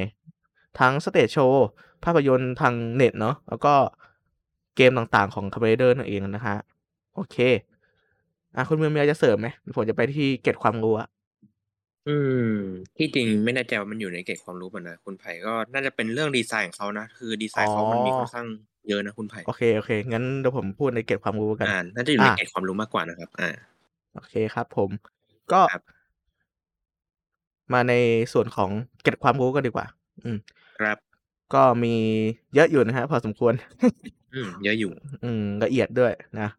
[0.80, 1.68] ทั้ง stage show
[2.04, 3.74] ภาพยนตร์ทางเน็ตเนาะแล้วก็
[4.76, 6.58] เกมต่างๆของคาเมเดอร์นั่นเองนะฮะ
[7.16, 7.38] โอเค
[8.58, 11.08] อะคุณเมืองมีอะไรจะเสริมไหมผมจะไปที่เก็บความรู้อะ
[12.08, 12.52] อืม
[12.98, 18.46] ที่จริงไม่แน่ใจว่ามันอยู่ในเกตความรู้ป่ะนะคุณไผ่ก็น่าจะเป็นเรื่องดีไซน์ของเขานะคือดีไซน์เขามันมีค่อนข้าง
[18.88, 23.50] เยอะนะคุณไผ่โอเคโอเคงั้นเดี๋ยวผมพูดในเก็บความรู้กันอ่าน่าจะอยู่ในอะเกตความรู้มากกว่านะครับ อ่า
[24.14, 24.90] โอเคครับ ผม
[25.52, 25.82] ก็ครับ
[27.74, 27.94] มาใน
[28.34, 28.72] ส่วนของ
[29.04, 29.86] เก็บความรู้กันดีกว่า
[30.24, 30.38] อืม
[30.78, 30.98] ครับ
[31.54, 31.94] ก็มี
[32.56, 33.54] เยอะอยู่นะฮะพอสมควร
[34.34, 34.92] อืม เยอะอยู่
[35.24, 36.50] อืมละเอียดด้วยนะ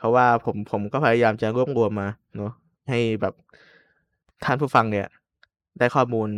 [0.00, 2.52] เพราะว่าผมผมก็พยายามจะรวบรวมมาเนาะ
[2.88, 3.34] ให้แบบ
[4.44, 5.06] ท่านผู้ฟังเนี่ย
[5.78, 6.28] ได้ข้อมูล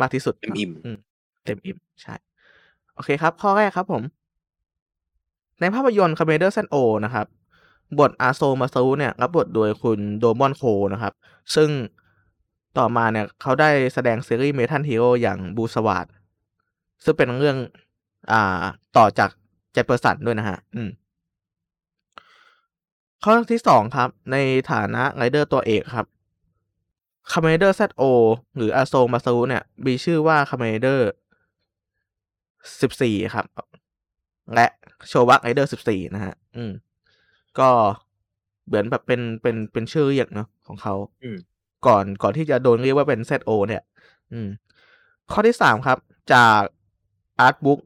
[0.00, 0.98] มากที่สุดเต็มอิ่มอืม
[1.44, 2.14] เต็มอิ่มใช่
[2.94, 4.02] โอเคครับ ข้อแรกครับผม
[5.60, 7.26] ในภาพยนตร์คาเมเดอร์ ZO นะครับ
[7.98, 11.12] บทอาโซมาซารุเนี่ย รับบทโดยคุณโดมอนโคนะครับ
[11.54, 11.68] ซึ่ง
[12.78, 16.06] ต่อมาเนี่ยเขาได้แสดงซีรีส์เมทัลฮีโร่อย่างบลูสวอท
[17.04, 17.56] ซึ่งเป็นเรื่อง
[18.32, 18.62] อ่า
[18.96, 19.30] ต่อจาก
[19.72, 20.88] แจนเปอร์สันด้วยนะฮะ อืม
[23.28, 24.36] ข้อที่สองครับ ใน
[24.72, 26.06] ฐานะไรเดอร์ตัวเอกครับ
[27.32, 28.02] คาเมเดอร์ ZO
[28.56, 31.10] หรืออาโซมาซารุเนี่ย มีชื่อว่าคาเมเดอร์
[32.80, 33.46] สิบสี่ครับ
[34.54, 34.66] และ
[35.08, 36.72] โชวะไรเดอร์สิบสี่นะฮะ อืม
[37.58, 37.68] ก็
[38.66, 41.38] เหมือนแบบเป็นเป็นเป็นชื่อเรียกเนาะของเขาอืม
[41.86, 43.82] ก่อนก่อนที่จะโดนเรียกว่าเป็น ZO เนี่ย
[44.32, 44.48] อืม
[45.32, 45.98] ข้อที่สามครับ
[46.32, 46.60] จาก
[47.40, 47.80] art book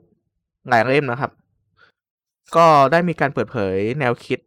[0.68, 1.31] หลายเล่มนะครับ
[2.57, 4.40] ก็ได้มีการเปิดเผยแนวคิด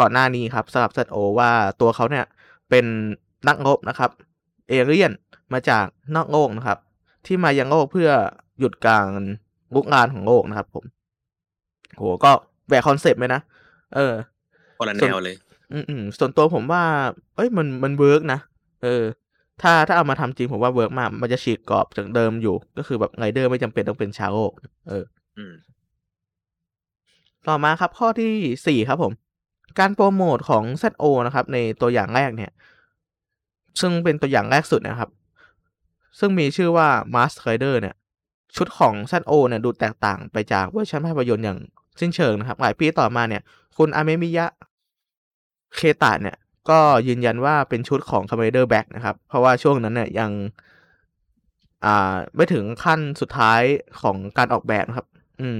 [0.00, 2.24] ก่อนหน้านี้ครับสำหรับ ZO ว่าตัวเขาเนี่ย
[2.70, 2.84] เป็น
[3.48, 4.10] นักรบนะครับ
[4.68, 5.12] เอเลียน
[5.52, 5.84] มาจาก
[6.16, 6.78] นอกโลกนะครับ
[7.26, 8.10] ที่มายังโลกเพื่อ
[8.58, 9.06] หยุดการ
[9.74, 10.84] รุกรานของโลกนะครับผม
[11.96, 12.30] โหก็
[12.68, 13.40] แหวกคอนเซปต์เลยนะ
[13.94, 14.14] เออ
[14.78, 15.36] คนละส่แนวนวเลย
[15.72, 16.82] อืมอืมส่วนตัวผมว่า
[17.36, 18.40] เอ้ยมันมัน work นะ
[18.82, 19.02] เออ
[19.62, 24.52] ถ้าถ้าเอามาทำจริงผมว่า work มาก มันจะฉีกกรอบจากเดิมอยู่ ก็คือแบบไรเดอร์ไม่จำเป็นต้องเป็นชาวโลก
[24.88, 25.04] เออ
[25.38, 25.52] อืม
[27.48, 28.32] ต่อมาครับข้อที่
[28.66, 29.12] สี่ครับผม
[29.78, 32.50] การโปรโมทของ ZO นะครับ ในตัวอย่างแรกเนี่ย
[33.80, 35.10] ซึ่งเป็นตัวอย่างแรกสุดนะครับ
[36.18, 37.94] ซึ่งมีชื่อว่า Mask Rider เนี่ย
[38.56, 41.58] ชุดของ ZO เนี่ยดูแตกต่างไปจากเวอร์ชันภาพยนตร์อย่าง
[42.00, 43.42] สิ้นเชิงนะครับ หลายปีต่อมาเนี่ย
[43.76, 44.46] คุณอาเมมิยะ
[45.76, 46.36] เคตะเนี่ย
[46.70, 50.30] ก็ยืนยันว่าเป็นชุดของ Kamen Rider Black นะครับ เพราะว่าช่วงนั้นเนี่ยยัง
[51.84, 53.60] อ่า ไม่ถึงขั้นสุดท้าย
[54.00, 55.06] ของการออกแบบนะครับ
[55.40, 55.58] อืม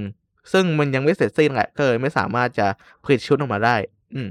[0.51, 2.67] ซึ่งมันยังไม่เสร็จสิ้นแหละก็เลยไม่สามารถจะ
[3.03, 3.75] ผลิตชุดออกมาได้
[4.13, 4.29] อืม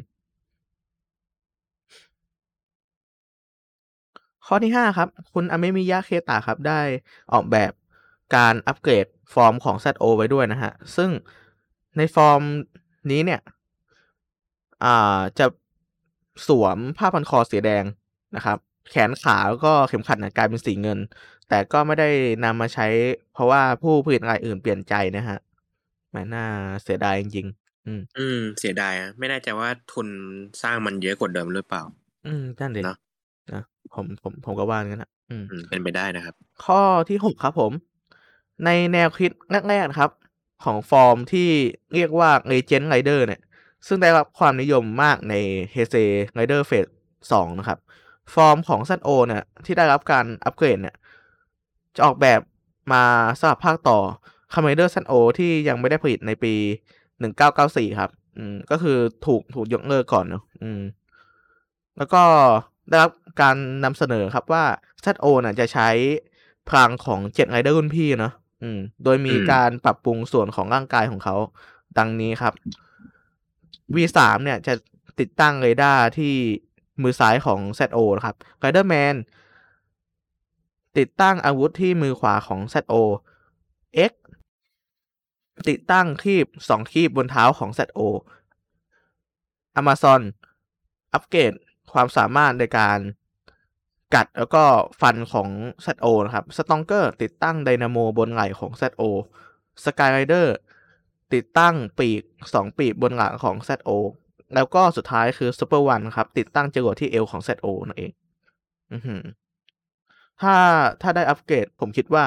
[4.47, 6.81] ข้อที่ 5 ครับ คุณอาเมมิยะเคตะครับ ได้
[7.33, 7.73] ออกแบบ
[8.37, 11.11] การอัปเกรดฟอร์มของ ZO ไว้ด้วยนะฮะ ซึ่ง
[11.97, 12.43] ในฟอร์ม
[13.11, 13.41] นี้เนี่ย
[14.85, 15.47] อ่า จะ
[16.47, 17.85] สวมผ้าพันคอสีแดง
[18.37, 18.59] นะครับ
[18.91, 20.99] แขนขาแล้วก็เข็มขัดเนี่ยกลายเป็นสีเงิน
[21.49, 22.09] แต่ก็ไม่ได้
[22.45, 22.87] นำมาใช้
[23.33, 25.39] เพราะว่าผู้ผลิตรายอื่นเปลี่ยนใจนะฮะ
[26.11, 26.45] แหมน่า
[26.83, 30.09] เสียดายจริงๆ อืม อืม เสียดายอะไม่แน่ใจว่าทุน
[30.63, 31.83] สร้างมันเยอะกว่าเดิมหรือเปล่า
[32.27, 32.97] อืมนั่นดิเนาะ
[33.53, 33.63] นะ
[33.95, 37.73] ผมผมผมก็ว่างั้นน่ะ อืม อืม เป็นไปได้นะครับ ข้อที่6ครับผม
[38.65, 39.31] ในแนวคิด
[39.69, 40.11] แรกๆนะครับ
[40.65, 41.49] ของฟอร์มที่
[41.95, 43.41] เรียกว่า Legend Rider เนี่ย
[43.87, 45.35] ซึ่งได้รับความนิยมมากใน
[45.75, 46.07] Heisei
[46.39, 46.91] Rider Phase
[47.33, 47.79] 2 นะครับ
[48.35, 50.97] ฟอร์มของ ZO เนี่ย ที่ได้รับการอัปเกรดเนี่ย
[51.97, 52.41] จะออกแบบ
[52.93, 53.05] มา
[53.39, 53.99] สำหรับภาคต่อ
[54.53, 56.55] Kamen Rider ZO ที่ยังไม่ได้ผลิตในปี
[57.25, 60.81] 1994ครับ อืม ก็คือถูกถูกยกเลิกก่อนเนาะอืม
[61.99, 62.23] แล้วก็
[62.89, 64.65] ได้รับการนำเสนอครับว่า
[65.05, 65.89] ZO น่ะจะใช้
[66.69, 71.37] พลังของ7 Rider รุ่นพี่เนาะอืม โดยมีอืมการปรับปรุงส่วนของร่างกายของเขา
[71.99, 72.55] ดังนี้ครับ
[73.95, 74.75] V3 เนี่ยจะ
[75.21, 76.35] ติดตั้งเรดาร์ที่
[77.03, 79.17] มือซ้ายของ ZO นะครับ Riderman
[80.99, 82.95] ติดตั้งอาวุธที่มือขวาของ ZO
[84.11, 84.13] X
[85.69, 88.01] ติดตั้งคีบ2คีบบนเท้าของ ZO
[89.81, 90.21] Amazon
[91.13, 91.53] อัปเกรด
[91.93, 92.99] ความสามารถในการ
[94.15, 94.65] กัดแล้วก็
[95.01, 95.49] ฟันของ
[95.87, 99.03] ZO นะครับ Stronger ติดตั้งไดนาโมบนไหล่ของ ZO
[99.85, 100.47] Skyrider
[101.35, 102.23] ติดตั้งปีก
[102.55, 103.91] 2 ปีกบนหลังของ ZO
[104.55, 108.13] แล้วก็สุดท้ายคือ Super One ครับ ติดตั้งจรวดที่เอวของ ZO นั่นเอง
[108.93, 109.23] อือหือ
[110.41, 110.55] ถ้า
[111.03, 112.27] ถ้าได้อัปเกรดผมคิดว่า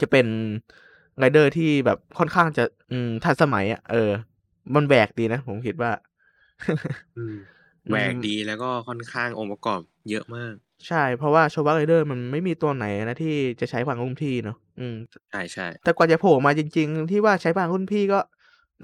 [0.00, 0.26] จะเป็น
[1.18, 4.10] ไรเดอร์ที่แบบค่อนข้างจะ อืมทันสมัยอะเออ
[4.74, 5.90] มันแหวกดีนะผมคิดว่า
[7.16, 7.36] อืม
[7.88, 10.54] อืแหวกมดีแล้วก็ค่อนข้างองค์ประกอบเยอะมาก
[10.86, 14.96] ใช่ เพราะว่า Showa Rider มันไม่มีตัวไหนนะที่จะใช้พลังรุ่นพี่เนาะอืม
[15.30, 18.20] ใช่ๆแต่กว่าจะโผล่มาจริง ๆ ที่ว่าใช้พลังรุ่นพี่ก็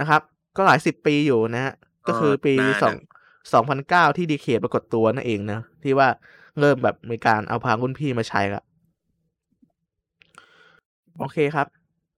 [0.01, 0.23] นะครับ
[0.57, 1.75] ก็หลาย10ปีอยู่นะครับ
[2.07, 2.97] ก็ก็คือปีนานสออะง
[3.53, 6.09] 2009ที่ Decade ปรากฏตัวนั่นเองนะที่ว่า
[6.61, 8.65] เริ่มแบบมีการเอาพลังรุ่นพี่มาใช้แล้ว
[11.19, 11.67] โอเคครับ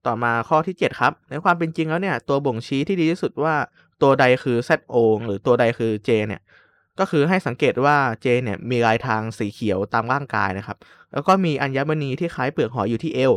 [0.06, 3.54] ต่อมาข้อที่ 7 ครับ ในความเป็นจริงแล้วเนี่ย ตัวบ่งชี้ที่ดีที่สุดว่า
[4.02, 6.42] ตัวใดคือ ZO หรือตัวใดคือ J เนี่ย
[6.98, 10.76] ก็คือให้สังเกตว่า J เนี่ยมีลายทางสีเขียวตามร่างกายนะครับ
[11.12, 13.32] แล้วก็มีอัญมณีที่คล้ายเปลือกหอยอยู่ที่เอว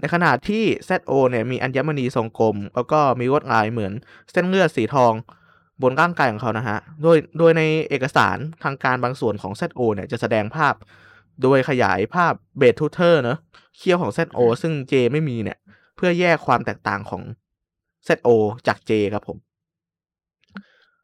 [0.00, 3.92] ในขณะที่ ZO เนี่ยมีอัญมณีทรงกลม แล้วก็มีลวดลายเหมือน
[4.32, 5.12] เส้นเลือดสีทอง
[5.82, 10.74] บนร่างกายของเขานะฮะ โดย โดยในเอกสารทางการบางส่วนของ ZO เนี่ยจะแสดงภาพ
[11.42, 13.38] โดยขยายภาพเบดทูเทอร์เนอะ
[13.76, 15.58] เขี้ยวของอื ZO อฮึซึ่ง J ไม่มีเนี่ย
[15.98, 17.22] เพื่อแยกความแตกต่างของ
[18.08, 18.28] ZO
[18.66, 19.38] จาก J ครับผม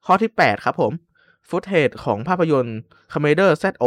[0.07, 0.93] ข้อที่ 8 ครับผม
[1.49, 2.79] footage ของภาพยนตร์
[3.13, 3.85] Kamen Rider ZO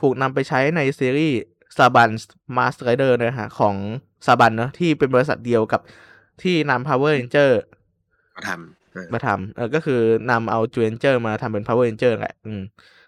[0.00, 1.38] ถูกนำไปใช้ในซีรีส์
[1.76, 2.10] Saban
[2.56, 3.74] Masked Rider นะฮะของ
[4.26, 5.80] Saban เนอะที่เป็นบริษัทเดียวกับ
[6.42, 7.52] ที่นำ Power Ranger
[8.36, 12.62] มาทำเออมาทำเออก็คือนำเอา Zyuranger มาทำเป็น Power Ranger แหละอืม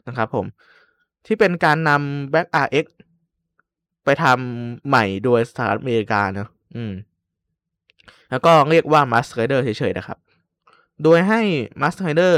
[0.06, 0.46] นะครับผม
[1.26, 2.86] ที่เป็นการนำ Black RX
[4.04, 6.92] ไปทำใหม่โดยสหรัฐอเมริกาเนอะอืม
[8.32, 10.18] แล้วก็เรียกว่า Mask Rider เฉยๆนะครับ
[11.02, 11.40] โดยให้
[11.80, 12.34] Mask Rider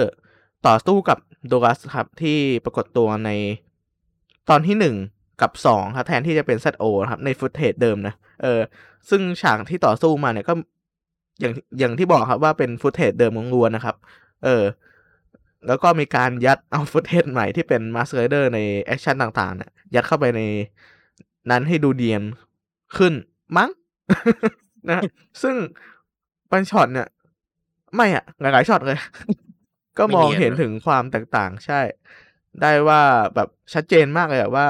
[0.67, 1.19] ต่อสู้กับ
[1.51, 3.31] Douglas ครับ ที่ปรากฏตัวใน
[4.51, 8.61] ตอนที่ 1 กับ2ครับแทนที่จะเป็น ZO นะครับ ในฟุตเทจเดิมนะเออ
[9.11, 10.55] ซึ่งฉากที่ต่อสู้มาเนี่ยก็
[11.41, 13.97] อย่างอย่างที่บอกครับว่าเป็นฟุตเทจเดิมล้วนๆนะครับ
[14.45, 14.65] เออ
[15.67, 20.41] แล้วก็มีการยัดเอาฟุตเทจใหม่ที่เป็น Mask Rider ในแอคชั่นต่างๆเนี่ยยัดเข้าไปใน
[21.51, 22.23] นั้นให้ดูเนียน
[22.97, 23.13] ขึ้น
[23.57, 23.71] มั้ง
[24.91, 25.03] นะ
[25.43, 25.57] ซึ่ง
[26.55, 27.09] บางช็อตเนี่ย
[27.97, 28.99] ไม่อะหลายๆช็อตเลย
[29.99, 31.81] ก็ไม่เนียนมองเห็นเนอะถึงความแตกต่างใช่
[32.61, 33.01] ได้ว่า
[33.35, 34.67] แบบชัดเจนมากเลยอะว่า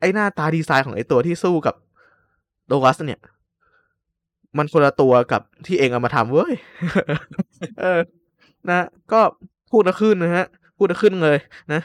[0.00, 1.74] ไอ้หน้าตาดีไซน์ของไอ้ตัวที่สู้กับ
[2.70, 3.20] Doras เนี่ย
[4.58, 6.54] มันคนละตัวกับที่เองเอามาทำเว้ย
[7.80, 8.00] เออ
[8.68, 9.20] นะ ก็
[9.70, 10.46] พูดละขึ้นนะฮะ
[10.76, 11.38] พูดละขึ้นเลย
[11.72, 11.80] นะ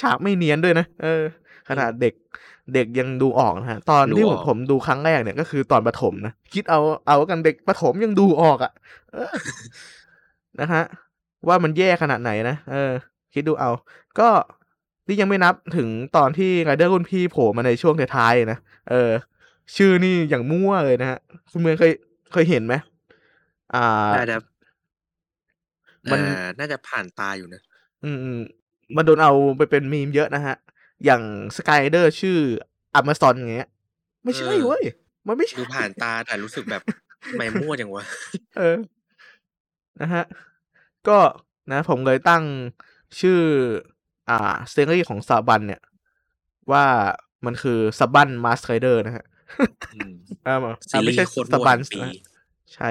[0.00, 1.22] ฉากไม่เนียนด้วยนะเออ
[1.68, 2.14] ขอืนาดมเด็ก
[2.74, 8.72] เด็กยังดูออกนะฮะตอนดูที่อผอมกผมดูครั้งแรกเนี่ยก็คือตอนประถมนะคิดเอาเอาแล้วกันเด็กประถมยังดูออกอะ
[9.12, 9.32] เออ
[10.60, 10.84] นะครับ
[11.48, 12.92] ว่ามันแย่ขนาดไหนนะเออ
[13.34, 13.70] คิดดูเอา
[14.18, 14.28] ก็
[15.06, 18.58] นี่ยังไม่นับถึงตอนที่ไรเดอร์รุ่นพี่โผล่มาในช่วงท้ายๆนะ
[18.90, 19.10] เออ
[19.76, 21.18] ชื่อนี่อย่างมั่วเลยนะฮะ
[21.50, 21.92] คุณเมืองเคย
[22.32, 22.74] เคยเห็นไหม
[23.74, 24.36] อ่าน่าจะ
[26.12, 27.62] มันเอ่อน่าจะผ่านตาอยู่นะ
[28.04, 28.40] อืมอืม
[28.96, 30.56] มันโดนเอาไปเป็นมีมเยอะนะฮะ
[31.04, 31.22] อย่าง
[31.56, 32.38] สกายเดอร์ชื่อ
[32.94, 33.68] อ m ม z o n อย่างเงี้ย
[34.24, 34.84] ไม่ใช่เออเว้ย
[35.26, 36.82] มันไม่ใช่ดูผ่านตาแต่รู้สึกแบบ
[37.24, 38.04] ทำไม่มั่วจังวะ
[38.58, 38.78] เออ
[40.00, 40.24] นะฮะ
[41.08, 41.18] ก็
[41.72, 42.44] นะ ผมเลยตั้ง
[43.20, 43.40] ชื่อ
[44.28, 45.82] อ่าซีรีส์ของซาบันเนี่ย
[46.72, 46.84] ว่า
[47.44, 49.24] มันคือซับบันมาสไ r เดอร์นะฮะ
[49.94, 50.12] อืม
[50.46, 50.56] อ่า
[50.90, 52.12] ซีอ่ารีไม่ใช่ส์โคตรซัมั่วบันทั้งปีนะ
[52.74, 52.88] ใช่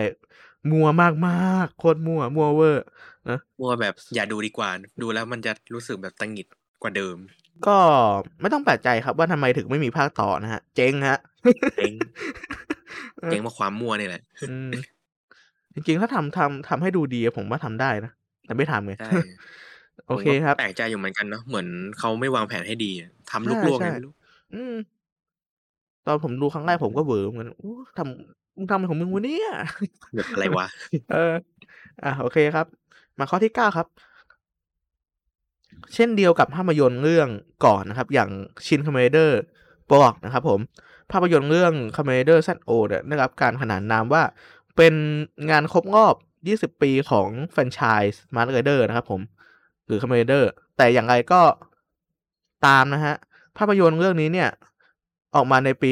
[0.72, 2.86] มัวมากมากๆโคตรมัว มัวเวอร์
[3.30, 4.70] นะมั่วแบบอย่าดูดีกว่า
[5.01, 6.47] ดูแล้วมันจะรู้สึกแบบตังหงิด
[6.82, 7.18] กว่าเดิม
[7.68, 7.78] ก็
[8.41, 11.20] ไม่ต้องแปลกใจครับว่าทำไมถึงไม่มีภาคต่อนะฮะ เจ๊งฮะ
[11.78, 11.93] เจ๊ง
[13.32, 14.70] เจ๊งมาความมั่วนี่แหละอืม
[15.74, 18.12] จริงๆ ถ้าทำทำทำให้ดูดีผมว่าทำได้นะ
[18.45, 19.12] แต่ไม่ทำไงใช่
[20.08, 21.68] โอเคครับผมก็แปลกใจอยู่เหมือนกันเนาะเหมือน
[21.99, 24.14] เขาไม่วางแผนให้ดีอะทำใช่ลูกลวงไงใช่ไม่รู้
[24.54, 24.74] อืม
[26.06, 29.49] ตอนผมดูครั้งแรกผมก็เหวอเหมือนกันอู้ทำมึงทำอะไรของมึงวะเนี่ย
[30.16, 30.66] แบบอะไรวะ
[31.14, 31.34] เออ
[32.04, 32.66] อะโอเคครับ
[33.20, 33.88] มาข้อที่เก้าครับ
[35.93, 37.27] เช่นเดียวกับภาพยนตร์เรื่อง
[37.65, 38.29] ก่อนนะครับ อย่าง
[38.67, 39.39] ชินค m มเดอร์
[39.93, 40.59] บอกนะครับผม
[41.11, 44.23] ภาพยนตร์เรื่องค m มเดอร์ซโอเนี่ยได้รับการขนานนามว่า
[44.77, 44.93] เป็น
[45.49, 46.15] งานครบรอบ
[46.73, 49.21] 20 ปีของแฟรนไชส์มาร์ r เดอร์นะครับผม
[49.86, 51.41] หรือค m มเดอร์แต่อย่างไรก็
[52.65, 53.15] ตามนะฮะ
[53.57, 54.49] ภาพยนตร์เรื่องนี้เนี่ย
[55.36, 55.89] ออกมาในปี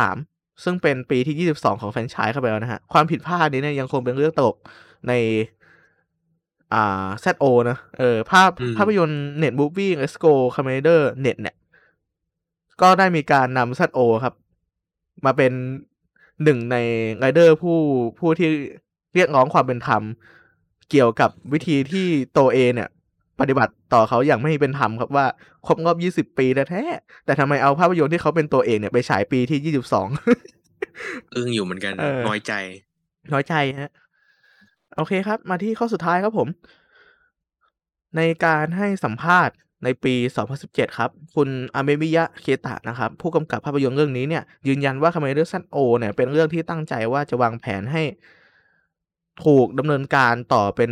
[0.00, 4.56] 1993 ซึ่งเป็นปีที่ 22 ของแฟรนไชส์เข้าไปแล้วนะฮะ ความผิดพลาดนี้เนี่ยยังคงเป็นเรื่องตลก
[5.08, 5.12] ใน
[6.74, 11.56] อ่า ZO นะเออภาพอืมภาพยนตร์ net movie Let's Go Kamen Rider Net เนี่ย
[12.80, 14.34] ก็ได้มีการนำ ZO ครับ
[15.24, 15.52] มาเป็น
[16.44, 16.76] หนึ่งใน
[17.18, 17.78] ไรเดอร์ผู้
[18.18, 18.50] ผู้ที่
[19.14, 20.02] เรียกร้องความเป็นธรรม
[20.90, 22.88] เกี่ยวกับวิธีที่โตเอ เนี่ย
[23.40, 25.26] ปฏิบัติต่อเขาอย่างไม่เป็นธรรมครับว่า
[25.66, 25.92] ครบรอ
[26.22, 32.52] บ20ปีแท้ๆแต่ทำไมเอาภาพยนตร์ที่เขาเป็นตัวเองเนี่ยไปฉายปีที่22อึ้งอยู่เหมือนกันเออน้อยใจ
[33.32, 33.90] น้อยใจฮะ
[35.00, 36.48] โอเคครับ มาที่ข้อสุดท้ายครับผม
[38.16, 40.14] ในการให้สัมภาษณ์ในปี
[40.56, 48.02] 2017 ครับ คุณอาเมมิยะ เคตะ นะครับ ผู้กำกับภาพยนตร์เรื่องนี้เนี่ย ยืนยันว่า Kamen Rider ZO เนี่ย เป็นเรื่องที่ตั้งใจว่าจะวางแผนให้
[49.44, 50.90] ถูกดำเนินการต่อเป็น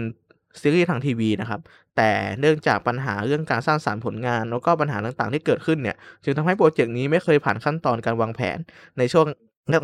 [0.60, 1.60] ซีรีส์ทางทีวีนะครับ
[1.96, 8.58] แต่เนื่องจากปัญหาเรื่องการสร้างสรรค์ผลงาน แล้วก็ปัญหาต่างๆที่เกิดขึ้นเนี่ย จึงทำให้โปรเจกต์นี้ไม่เคยผ่านขั้นตอนการวางแผน
[8.98, 9.26] ในช่วง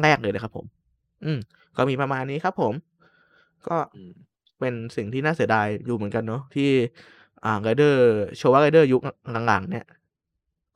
[0.03, 0.67] แรกๆเลยนะครับผม
[1.25, 1.39] อืม
[1.77, 2.75] ก็มีประมาณนี้ครับผม
[3.69, 4.13] ก็อืม
[4.61, 6.71] เป็นสิ่งที่น่าเสียดายอยู่เหมือนกันเนาะที่
[7.45, 8.01] อ่าไรเดอร์
[8.37, 9.01] โชว์ว่าไรเดอร์ยุค
[9.47, 9.85] หลังๆ เนี่ย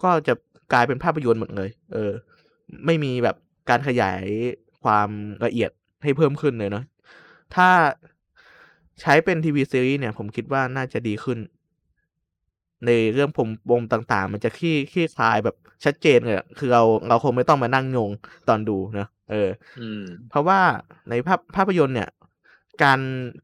[0.03, 0.35] ก็จะ
[0.73, 2.13] กลายเป็นภาพยนตร์หมดเลย เออ
[2.87, 3.37] ไม่มีแบบ
[3.71, 4.23] การขยาย
[4.83, 5.09] ความ
[5.45, 5.71] ละเอียด
[6.03, 6.85] ให้เพิ่มขึ้นเลยเนาะ
[7.55, 7.69] ถ้า
[9.01, 11.39] ใช้เป็นทีวีซีรีส์เนี่ย ผมคิดว่าน่าจะดีขึ้น
[12.87, 18.11] ในเรื่องผมปมต่างๆ มันจะขี้ขี้คลายแบบชัดเจนเลยอะคือเราเราคงไม่ต้องมานั่งงง
[18.49, 20.61] ตอนดูเนอะเอออืมเพราะว่า
[21.11, 22.09] ในภาพภาพยนตร์เนี่ย
[22.83, 23.01] การ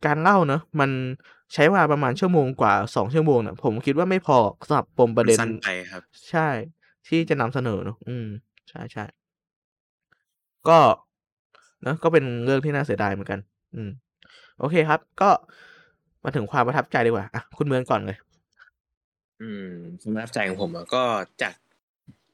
[0.06, 0.90] การเล่าเนอะมัน
[1.52, 4.36] ใช้เวลาประมาณชั่วโมงกว่าสองชั่วโมงเนี่ยผมคิดว่าไม่พอ
[4.68, 6.48] สำหรับปมประเด็นสั้นไปครับ ใช่
[7.08, 8.26] ที่จะนำเสนอเนอะอืม
[8.68, 9.04] ใช่ใช่
[10.68, 10.78] ก็
[11.86, 13.40] นะก็เป็นเรื่องที่น่าเสียดายเหมือนกัน
[13.74, 13.90] อืม
[14.58, 15.30] โอเคครับ ก็
[16.24, 18.18] มาถึงความประทับใจดีกว่าอะคุณเมืองก่อนเลย
[19.42, 19.70] อืม
[20.00, 21.02] ความประทับใจของผมอะก็
[21.42, 21.54] จาก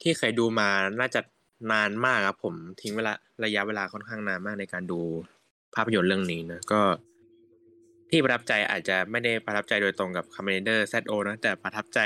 [0.02, 0.68] ที่เคยดูมา
[1.00, 1.20] น่าจะ
[1.72, 3.12] นานมากครับผมทิ้งเวลา
[3.44, 5.00] ระยะเวลาค่อนข้างนานมากในการดู
[5.74, 6.80] ภาพยนตร์เรื่องนี้นะก็
[8.10, 12.00] ที่ประทับใจอาจจะไม่ได้ประทับใจโดยตรงกับ Commander ZO นะแต่ประทับใจ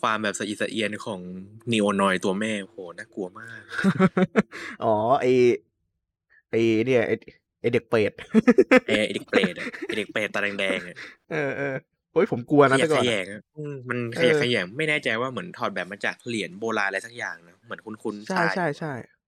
[0.00, 1.20] ความแบบสะอิดสะเอียนของ
[1.72, 3.62] นีโอนอยตัวแม่โหน่ากลัวมาก
[4.84, 5.26] อ๋อไอ
[6.50, 6.54] ไอ
[6.86, 7.12] เนี่ยไอ
[7.60, 8.12] ไอเด็กเปรต
[8.86, 10.96] ไอ้ไอ้เด็กเปรตอะไอ้เด็กเปรตตาแดงๆอะ
[11.30, 11.74] เออเออ
[12.12, 19.19] โอ้ยผมกลัวขนะยะแต่ก่แขอนยอะงอะอืมมันขเออยะแขยงไม่แน่ใจว่าเหมือนถอดแบบมาจากเหรียญโบราณอะไรสักอย่างนะเหมือนคุ้นๆใช่ชายใช่ใช่ใ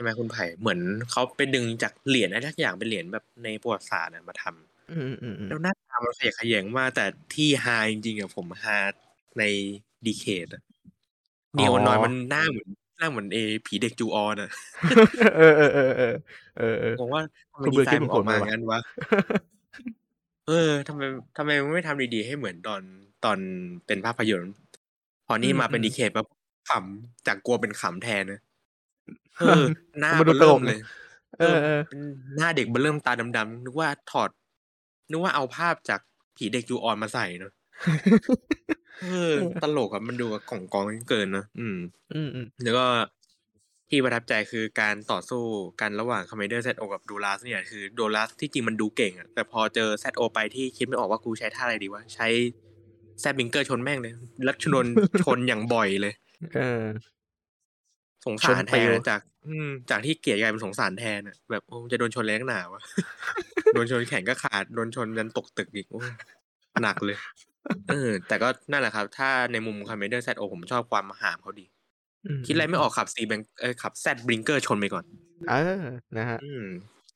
[0.00, 0.80] ช่ไหมคุณไผ่เหมือน
[1.10, 8.78] เขาไปดึงจากเหรียญอะไรสักอย่างเป็นเหรียญแบบในประวัติศาสตร์อะมาทำอืมอืมอืมแล้วหน้าตามันขยะแขยงมากแต่ที่ฮาจริงๆอะผมฮา
[9.38, 9.42] ใน
[10.06, 10.62] ดีเคดอะ
[11.58, 14.50] นีโอนอยมันหน้าเหมือนหน้าเหมือนเอผีเด็กจูออนอะ
[15.36, 16.14] เออเออเออเออ
[16.58, 17.22] เออเออผมว่า
[17.52, 18.80] ทำไมคุณดีเบิร์ดไซคิดน์เหมัมืนอนอผอกมมาเลยอว่ะย่างนั้นวะ
[20.48, 21.02] เออทำไม
[21.36, 22.82] ทำไมมันไม่ทำดีๆให้เหมือนตอน
[23.24, 23.38] ตอน
[23.86, 24.52] เป็นภาพยนตร์
[25.26, 26.26] พอนี่มาเป็นดีเคทปั๊บ
[26.70, 28.40] ขำจากกลัวเป็นขำแทนนะ
[29.38, 29.64] เออ
[30.00, 30.80] หน้ามันดูเบลเริ่ตลมกเลเลยย
[31.40, 32.00] เออเออเป็น
[32.36, 34.30] หน้าเด็กเบลเริ่มตาดำๆนึกว่าถอด
[35.10, 36.00] นึกว่าเอาภาพจาก
[36.36, 37.52] ผีเด็กจูออนมาใส่เนอะ
[39.02, 41.78] เออ ตลกอะมันดูกับของกองเกินเนอะอืม
[42.14, 42.86] อืม อืมแล้วก็
[43.90, 45.42] ที่ประทับใจคือการต่อสู้
[45.80, 52.28] กันระหว่าง Kamen Rider ZO กับ Doras เนี่ยคือ Doras ที่จริงมันดูเก่งอะแต่พอเจอ ZO ไปที่คิดไม่ออกว่ากูใช้ท่าอะไรดีวะใช้
[53.20, 54.12] Z-Bringer ชนแม่งเลย
[54.44, 54.86] แล้วชน
[55.22, 56.14] ชนอย่างบ่อยเลย
[56.54, 56.84] เออ
[58.26, 62.82] สงสารชนแทปินวอะจาก อืม จากที่เกลียดกลายเป็นสงสารแทนอะแบบโอ้จะโดนชนแรงหนาวะ
[63.74, 66.00] โดนชนแขนก็ขาดโดนชนยันตกตึกอีกโอ้
[66.82, 67.16] หนักเลย
[67.90, 71.66] เออแต่ก็นั่นแหละครับ ถ้าในมุม Kamen Rider ZO ผมชอบความห่ามเขาดี
[72.26, 75.04] อืมคิดอะไรไม่ออกขับ Z-Bring เออขับ Z-Bringer ชนไปก่อน
[75.50, 75.84] เออ
[76.18, 76.64] นะฮะอืม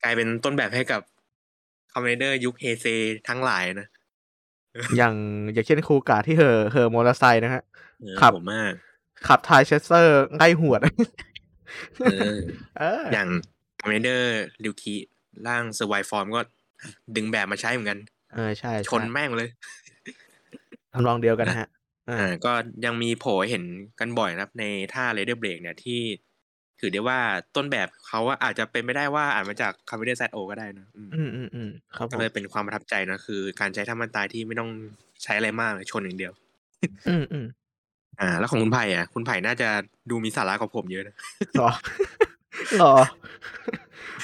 [0.03, 1.01] กลายเป็นต้นแบบให้กับ
[1.93, 2.85] Kamen Rider ยุคเฮเซ
[3.27, 3.87] ทั้งหลายนะ
[4.97, 5.15] อย่าง
[5.53, 7.63] อย่างเช่นครูกาที่เหอเหอมอเตอร์ไซค์นะฮะ
[8.01, 8.73] เออครับผมมาก
[9.27, 10.81] ขับ TryChaser ไล่หวด
[12.05, 12.35] เออ
[12.79, 13.27] เอออย่าง
[13.81, 14.93] Kamen Rider Ryuki
[15.47, 16.41] ร่าง Survive form ก็
[17.15, 17.99] ดึงแบบมาใช้เหมือนกัน
[18.33, 19.49] เออใช่ ชนแม่งเลย
[20.93, 21.69] ทำนองเดียวกันนะฮะ
[22.09, 22.51] อ่าอ่า ก็
[22.85, 23.63] ยังมีโผล่ให้เห็น
[23.99, 24.63] กันบ่อยนะครับ ใน
[24.93, 26.01] ท่า Rider Break เนี่ยที่
[26.79, 27.19] ถือได้ว่า
[27.55, 34.69] ต้นแบบเขาอะอาจจะเป็นไม่ได้ว่าอ่านมาจาก Kamen Rider ZO ก็ได้นะ อืมอืมอืมอืมครับผม ก็เลยเป็นความประทับใจนะคือ การใช้ท่าไม้ตายที่ไม่ต้อง
[35.23, 36.33] ใช้อะไรมากเลยชนอย่างเดียว
[37.09, 37.45] อืมอืม
[38.21, 39.67] อ่า แล้วของคุณไผ่อะ คุณไผ่น่าจะ
[40.09, 41.15] ดูมีสาระกว่าผมเยอะนะ
[41.57, 41.69] หรอ
[42.79, 42.93] หรอ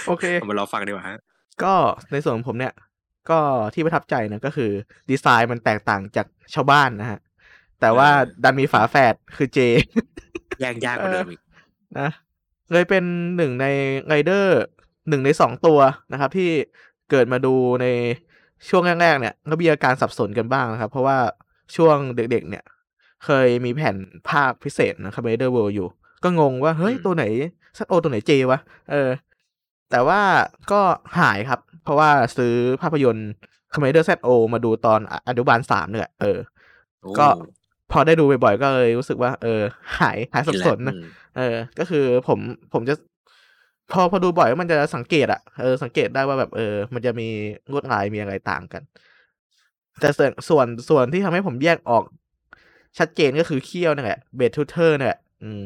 [0.08, 1.18] โอเคเอามารอฟังดีกว่าฮะ
[1.64, 1.74] ก็
[2.12, 2.74] ในส่วนของผมเนี่ย
[3.30, 3.40] ก็
[3.74, 4.72] ที่ประทับใจนะก็คือ
[5.10, 7.20] ดีไซน์มันแตกต่างจากชาวบ้านนะฮะ
[7.82, 9.60] แต่ว่าเออดันมีฝาแฝดคือเจ
[10.62, 11.42] แยกยากกว่าเดิมอีก
[12.00, 12.10] นะ
[12.72, 13.04] เลยเป็น
[13.38, 13.66] หนึ่งใน
[14.08, 14.62] ไรเดอร์
[15.10, 15.80] หนึ่งในสองตัว
[16.12, 16.50] นะครับ ที่
[17.12, 17.88] เกิดมาดูใน
[18.70, 21.18] ช่วงแรกๆเนี่ย ก็มีอาการสับสนกันบ้างนะครับ เพราะว่า
[21.76, 22.64] ช่วงเด็กๆ เนี่ย
[23.26, 23.96] เคยมีแผ่น
[24.30, 25.88] ภาคพิเศษนะ c o m m a n d e r World อยู่
[26.24, 27.26] ก็งงว่าเฮ้ยอืมตัวไหน
[27.78, 28.60] ซัโอตัวไหนเจวะ
[28.92, 29.10] เออ
[29.92, 30.22] แต่ว่า
[30.72, 30.82] ก็
[31.20, 33.32] หายครับ เพราะว่าซื้อภาพยนตร์
[33.74, 36.40] c o m m a n d e r ZO มาดูตอนอนุบาลสามเนี่ยเออ
[37.02, 37.28] โอ้ก็
[37.92, 39.62] พอได้ดูบ่อยๆก็เลยรู้สึกว่า เออ
[40.00, 41.06] หายหายสับสนนะอืม
[41.38, 42.40] เออ ก็คือผม
[42.74, 42.96] ผมจะ
[43.92, 47.28] พอพอดูบ่อยมันจะสังเกตอะเออสังเกตได้ว่าแบบเออ มันจะมี
[47.72, 48.82] ลวดลายมีอะไรต่างกัน
[50.00, 52.04] แต่ส่วนส่วนส่วนที่ทำให้ผมแยกออก
[53.00, 55.62] ชัดเจนก็คือเขี้ยวนี่แหละ Break Toother นี่แหละอืม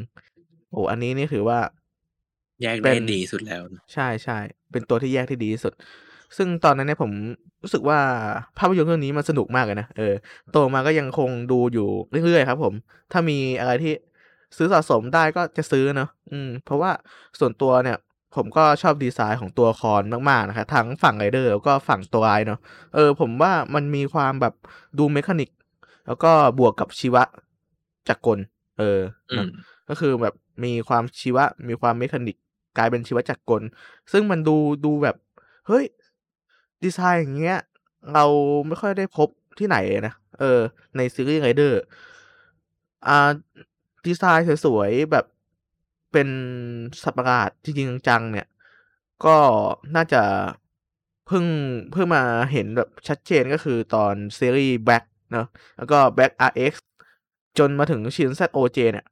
[0.72, 1.60] โอ้อันนี้นี่ถือว่า
[2.62, 4.38] แยกได้เป็นดีสุดแล้วนะใช่ใช่
[4.72, 5.74] เป็นตัวที่แยกที่ดีที่สุด
[6.38, 7.12] ซึ่งตอนนั้นเนี่ยผม
[7.64, 8.00] รู้สึกว่า
[8.58, 10.14] ภาพยนตร์เรื่องนี้มันสนุกมากเลยนะเออ
[10.52, 11.88] โตมาก็ยังคงดูอยู่
[12.26, 12.74] เรื่อยๆครับ ผม
[13.12, 13.94] ถ้ามีอะไรที่
[14.58, 16.92] ซื้อสะสมได้ก็จะซื้อเนอะอืม เพราะว่า
[17.40, 17.98] ส่วนตัวเนี่ย
[18.36, 22.60] ผมก็ชอบดีไซน์ของตัวละครมากๆนะครับทั้งฝั่งไรเดอร์แล้วก็ฝั่งตัวร้ายเนาะ
[22.96, 24.54] เออ ผมว่ามันมีความแบบ
[25.00, 25.50] ดู mechanic
[26.08, 27.24] แล้วก็บวกกับชีวะ
[28.10, 28.40] จักรกล
[28.80, 29.50] เออเนอะอืม
[29.90, 30.34] ก็คือแบบ
[30.64, 32.38] มีความชีวะ มีความ mechanic
[32.78, 33.62] กลายเป็นชีวจักรกล
[34.12, 35.16] ซึ่งมันดูดูแบบ
[35.68, 35.86] เฮ้ย
[36.84, 37.60] ดีไซน์อย่างเงี้ย
[38.14, 38.26] เรา
[38.68, 39.30] ไม่ค่อยได้พบ
[39.60, 39.78] ที่ไหน
[40.08, 40.60] นะ เออ
[40.98, 41.82] ในซีรีส์ไรเดอร์
[43.08, 43.30] อ่า
[44.06, 45.26] ดีไซน์สวยๆ แบบ
[46.12, 46.28] เป็น
[47.04, 48.48] สัตว์ประหลาดจริงๆจังๆเนี่ย
[49.26, 49.38] ก็
[49.96, 50.24] น่าจะ
[51.28, 51.46] เพิ่ง
[51.92, 55.46] เพิ่งมาเห็นแบบชัดเจนก็คือตอนซีรีส์ Black เนะ
[55.78, 56.74] แล้วก็ Back RX
[57.58, 59.06] จนมาถึงชิน ZOJ เนี่ย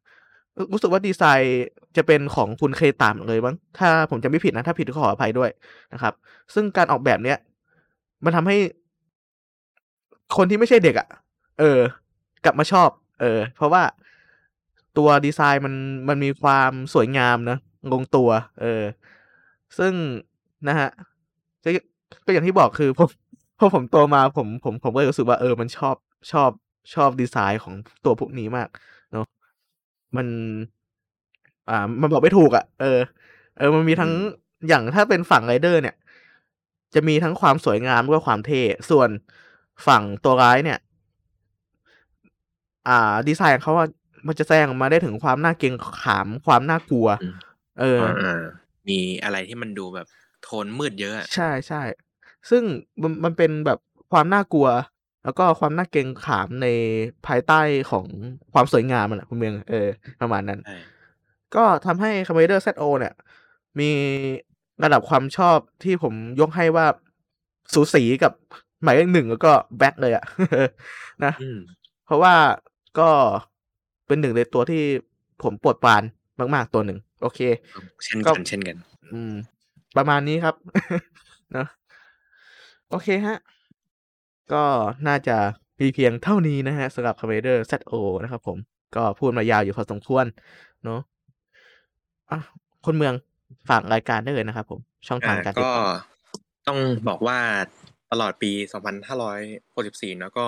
[0.71, 1.65] รู้สึกว่าดีไซน์
[1.97, 5.49] จะเป็นของคุณเคตามเลยมั้ง ถ้าผมจะไม่ผิดนะ ถ้าผิดก็ขออภัยด้วย
[5.93, 6.13] นะครับ
[6.53, 7.37] ซึ่งการออกแบบเนี้ย
[8.23, 8.57] มันทำให้
[10.37, 11.07] คนที่ไม่ใช่เด็กอะ่ะ
[11.59, 11.79] เออ
[12.45, 12.89] กลับมาชอบ
[13.21, 13.83] เออ เพราะว่า
[14.97, 15.73] ตัวดีไซน์มัน
[16.07, 17.57] มันมีความสวยงามนะ
[17.93, 18.29] ลงตัว
[18.61, 18.83] เออ
[19.77, 19.93] ซึ่ง
[20.67, 20.89] นะฮะ
[22.25, 23.09] ก็อย่างที่บอกคือผม
[23.63, 25.95] อผมโตมาผมผมผมก็เลยรู้สึกว่าเออมันชอบ
[26.31, 26.51] ชอบ
[26.93, 28.69] ชอบดีไซน์ของตัวพวกนี้มาก
[29.11, 29.25] เนาะ
[30.17, 30.27] มัน
[31.69, 32.99] อ่า มันบอกไม่ถูกอะ่ะ เออ
[33.57, 34.33] เออ มันมีทั้งอืม
[34.67, 35.95] อย่างถ้าเป็นฝั่งไรเดอร์ เนี่ย
[36.93, 39.09] จะมีทั้งความสวยงามแล้วก็ความเท่ส่วน
[39.87, 40.79] ฝั่งตัวร้ายเนี่ย
[42.87, 43.87] อ่า ดีไซน์ของเขาอะ
[44.27, 47.33] มันจะแสดงออกมาได้ถึงความน่าเกรงขามความน่ากลัวอืม
[47.79, 50.07] เอออ่าๆมีอะไรที่มันดูแบบ
[50.43, 51.81] โทนมืดเยอะอะใช่ใช่
[52.49, 52.63] ซึ่ง
[53.01, 53.79] มันมันเป็นแบบ
[54.11, 54.67] ความน่ากลัว
[55.23, 56.67] แล้วก็ความน่าเกรงขามใน
[57.27, 58.05] ภายใต้ของ
[58.53, 59.87] ความสวยงามมันแหละคุณเมืองเออ
[60.21, 60.77] ประมาณนั้นใช่
[61.55, 63.13] ก็ทำให้ c o m m a n d e r ZO เนี่ย
[63.79, 63.89] มี
[64.83, 66.85] ระดับความชอบที่ผมยกให้ว่า
[67.73, 68.33] สูสีกับ
[68.83, 70.23] หมายเลขหนึ่งแล้วก็แบ็คเลยอะ
[71.25, 71.59] นะอืม
[72.05, 72.33] เพราะว่า
[72.99, 73.09] ก็
[74.07, 74.83] เป็นหนึ่งในตัวที่
[75.43, 76.03] ผมโปรดปราน
[76.39, 77.39] มากๆตัวหนึ่ง โอเค
[78.03, 78.77] เช่นก็กันเช่นกัน
[79.13, 79.33] อืม
[79.97, 80.55] ประมาณนี้ครับ
[81.53, 81.67] เนอะ
[82.93, 83.37] โอเคฮะ
[84.53, 84.63] ก็
[85.07, 85.37] น่าจะ
[85.79, 88.57] มีเพียงเท่านี้นะฮะสำหรับ c o m m a n d e r ZO นะครับผม
[88.95, 90.25] ก็พูดมายาวอยู่พอสมควร
[90.83, 90.99] เนาะ
[92.31, 92.39] อะ
[92.85, 93.13] คนเมือง
[93.69, 95.87] ฝากรายการได้เลยนะครับผม ช่องทาอ่างการติดก็ต่อ
[96.67, 97.39] ต้องบอกว่า
[98.11, 98.51] ตลอดปี
[99.31, 100.45] 2564แล้วก็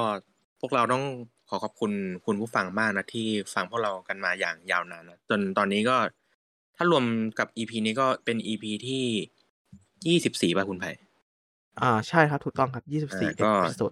[0.60, 1.04] พวกเราต้อง
[1.50, 1.92] ขอขอบคุณ
[2.26, 5.98] คุณผู้ฟังมากนะที่ฟังพวกเรากันมาอย่างยาวนานนะจนตอนนี้ก็
[6.76, 7.06] ถ้ารวม
[7.40, 10.20] กับ EP นี้ก็เป็น EP ที่
[10.52, 10.92] 24ป่ะคุณไผ่
[11.82, 13.92] อ่าใช่ครับถูกต้องครับอ่า24ก็เอพิโซด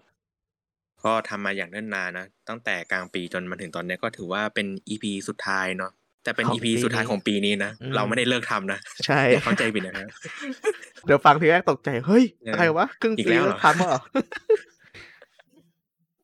[1.04, 5.92] ก็ทำมาอย่างเนิ่นนานนะ ตั้งแต่กลางปีจนมาถึงตอนนี้ก็ถือว่าเป็นอีพีสุดท้ายเนาะ
[6.24, 10.08] แต่เป็นของอีพีปีสุดท้ายนี้ของปีนี้นะอืมเราไม่ได้เลิกทำนะ ใช่อย่าเข้าใจผิดนะครับ
[11.06, 14.00] เดี๋ยวฟังทีแรกตกใจ เฮ้ยเออออะไรวะครึ่งอีกปีแล้วเหรอแล้วทำเหรอ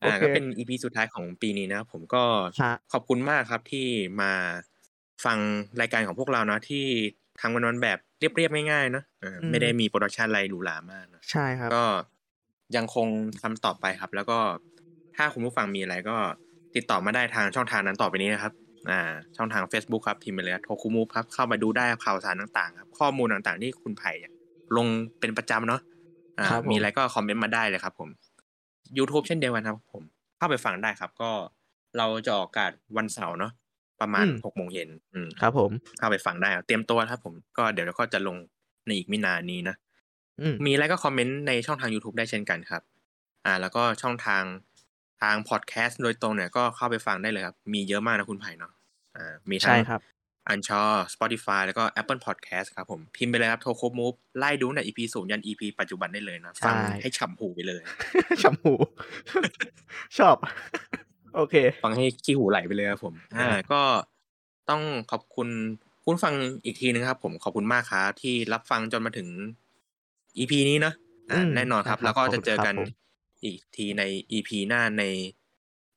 [0.01, 2.23] อ่าโอเคก็เป็น EP สุดท้ายของปีนี้นะ ผมก็
[2.61, 3.87] ฮะขอบคุณมากครับที่
[4.21, 4.31] มา
[5.25, 5.37] ฟัง
[5.81, 6.85] รายการของพวกเราเนาะที่
[7.39, 11.83] ทำกันวันแบบเรียบๆง่ายๆเนาะเอออืมไม่ได้มี production อะไรหรูหรามากนะใช่ครับ ก็
[12.75, 13.07] ยังคง
[13.41, 14.39] ทำต่อไปครับ แล้วก็
[15.15, 16.15] ถ้าคุณผู้ฟังมีอะไรก็
[16.75, 18.53] ติดต่อมาได้ทางช่องทางนั้นต่อไปนี้นะครับ
[18.89, 19.01] อ่า
[19.37, 24.31] ช่องทาง Facebook ครับพิมพ์ไปเลยโทคุมูฟครับเข้ามาดูได้ข่าวสารต่างๆ ครับ ข้อมูลต่างๆ ที่คุณไผ่อะ
[24.77, 24.87] ลง
[25.19, 25.81] เป็นประจำเนาะ
[26.37, 28.09] อ่าครับผมมีอะไรก็คอมเมนต์มาได้เลยครับ ผม
[28.97, 30.03] YouTube เช่นเดียวกันครับ ผม
[30.37, 31.31] เข้าไปฟังได้ครับ ก็
[31.97, 33.51] เราจะออกอากาศวันเสาร์เนาะ
[34.01, 38.37] ประมาณหกโมงเย็นอืมครับผมเข้าไปฟังได้ครับเตรียมตัวครับผมก็เดี๋ยวเราก็จะลง
[38.85, 39.75] ในอีกไม่นานนี้นะ
[40.41, 42.81] อืมมีอะไรก็คอมเมนต์ในช่องทาง YouTube ได้เช่นกันครับ
[43.45, 44.43] อ่า แล้วก็ช่องทาง
[45.21, 48.73] ทางพอดแคสต์โดยตรงเนี่ยก็เข้าไปฟังได้เลยครับ มีเยอะมากนะคุณไผ่เนาะ
[49.17, 50.01] อ่ามีทั้ใช่งครับ
[50.47, 50.81] อันชอ
[51.13, 57.81] Spotify แล้วก็ Apple Podcast ครับผม พิมพ์ไปเลยครับโทโคมูฟไล่ดูใน EP ศูนย์ยัน EP ปัจจุบันได้เลยนะ ฟังใช่ให้ฉ่ำหูไปเลย
[58.41, 58.73] ชมพู
[60.17, 60.37] ชอบ
[61.35, 63.81] โอเค ฟังให้ขี้หูไหลไปเลยครับผมอ่าอ่า ก็
[64.69, 65.47] ต้องขอบคุณ
[66.05, 69.27] คุณฟังอีกทีนึงครับ ผมขอบคุณมากครับที่รับฟังจนมาถึง
[70.37, 70.93] EP นี้เนอะ
[71.31, 72.87] อ่าอืมแน่นอนครับใช่ครับแล้วก็ขอบคุจะณเจอครับกันผม
[73.43, 75.03] อีกทีใน EP หน้าใน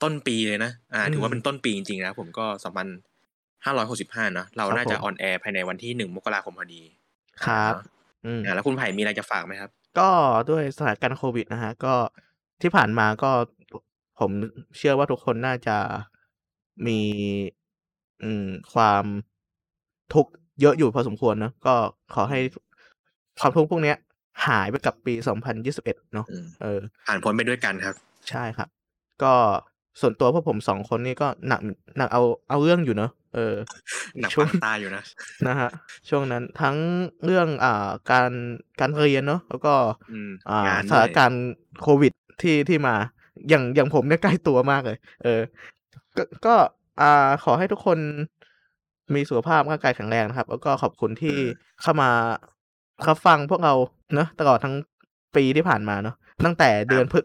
[0.03, 2.89] ต้นปีเลยนะ อ่า ถือว่าอืมเป็นต้นปีจริงๆนะครับผมก็สองพัน
[3.64, 6.83] ห้าร้อยหกสิบห้านะเราครับน่าจะผมออนแอร์ภายในวันที่หนึ่งมกราคมพอดี
[7.45, 7.83] ครับเนอะ
[8.26, 10.11] อืมอ่าแล้วคุณไผ่มีอะไรจะฝากไหมครับ ก็
[10.51, 11.95] ด้วยสถานการณ์โควิดนะฮะ ก็
[12.62, 13.30] ที่ผ่านมาก็
[14.19, 14.31] ผม
[14.77, 15.77] เชื่อว่าทุกคนน่าจะ
[16.87, 17.01] มี
[18.23, 19.05] อืม ความ
[20.15, 21.75] ทุกข์เยอะอยู่พอสมควรเนอะก็
[22.15, 22.39] ขอให้
[23.41, 23.97] ความทุกข์พวกเนี้ย
[24.47, 25.15] หายไปกับปี
[25.69, 27.95] 2021 เนาะอืมเออผ่านพ้นไปด้วยกันครับ
[28.29, 28.69] ใช่ครับ
[29.23, 29.35] ก็
[30.01, 31.61] ส่วนตัวพวกผมสองคนนี่ก็หนัก
[31.99, 33.55] หนักเอาเอาเรื่องอยู่เนอะเออ
[34.21, 35.03] หนักช่วงปางตาอยู่นะ
[35.47, 35.71] นะฮะ
[36.09, 36.77] ช่วงนั้นทั้ง
[37.25, 38.31] เรื่องอ่าการ
[38.81, 39.75] การเรียนเนาะแล้วก็
[40.11, 41.43] อืมอ่างานสถานด้วยการณ์
[41.83, 42.95] โควิดที่ที่มา
[43.49, 45.41] อย่างอย่างผมเนี่ยใกล้ตัวมากเลย เออ
[46.16, 46.55] ก็ก็
[47.01, 47.99] อ่าขอให้ทุกคน
[49.14, 51.37] มีสุขภาพร่างกายแข็งแรงนะครับ แล้วก็ขอบคุณที่
[51.83, 52.11] เข้ามา
[53.09, 53.74] รับฟังพวกเรา
[54.14, 54.74] เนาะตลอดทั้ง
[55.37, 56.14] ปีที่ผ่านมาเนาะ
[56.45, 57.20] ตั้งแต่เดือนพฤ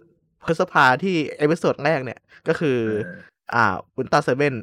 [0.46, 3.20] พฤษภาที่ episode แรกเนี่ย ก็คือเออ
[3.56, 3.66] อ่า
[3.98, 4.54] อุลตร้าเซเว่น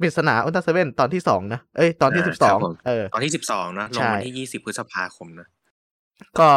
[0.00, 5.48] ปริศนาอุลตร้าเซเว่นตอนที่สองนะเอ้ยตอนที่อ่าสิบสองครับผมเออตอนที่สิบสองนะลงใช่วันที่ยี่สิบพฤษภาคมนะ
[6.38, 6.50] ก็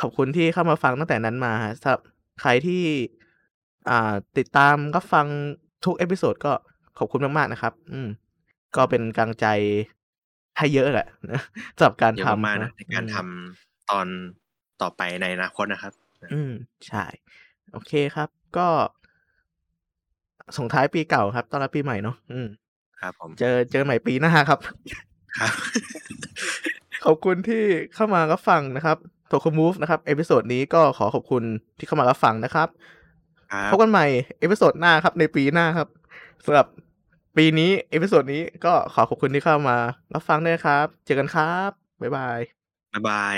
[0.00, 2.00] ขอบคุณที่เข้ามาฟังตั้งแต่นั้นมาฮะสำหรับ
[2.40, 2.82] ใครที่
[3.88, 5.26] อ่าติดตามรับฟัง
[5.84, 6.52] ทุก episode ก็
[6.98, 8.08] ขอบคุณมาก ๆ นะครับ อืม
[8.76, 9.46] ก็เป็นกำลังใจ
[10.58, 11.42] ให้เยอะแหละนะ
[11.76, 13.32] สำหรับการเยอะทำมากๆนะในการทำอืม
[13.90, 14.06] ตอน
[14.82, 15.92] ต่อไปในอนาคตนะครับ
[16.32, 16.52] อืม
[16.88, 17.04] ใช่
[17.72, 18.68] โอเคครับ ก็
[20.56, 22.48] ส่งท้ายปีเก่าครับต้อนรับปีใหม่เนาะอืม
[23.00, 24.58] ครับผมเจอเจอใหม่ปีหน้าครับ
[25.38, 25.52] ครับ
[27.04, 27.62] ขอบคุณที่
[27.94, 28.98] เข้ามารับฟังนะครับ
[29.32, 31.42] t o k o Move นะครับ episode นี้ก็ขอขอบคุณ
[31.78, 32.68] ที่เข้ามารับฟังนะครับ
[33.70, 34.06] พบกันใหม่
[34.40, 35.88] episode หน้าครับในปีหน้าครับ
[36.44, 36.66] สำหรับ
[37.36, 39.76] ปีนี้ episode นี้ก็ขอขอบคุณที่เข้ามา
[40.14, 41.70] รับฟังด้วยครับ เจอกันครับ
[42.02, 42.38] บ๊ายบาย
[42.92, 43.36] บ๊ายบาย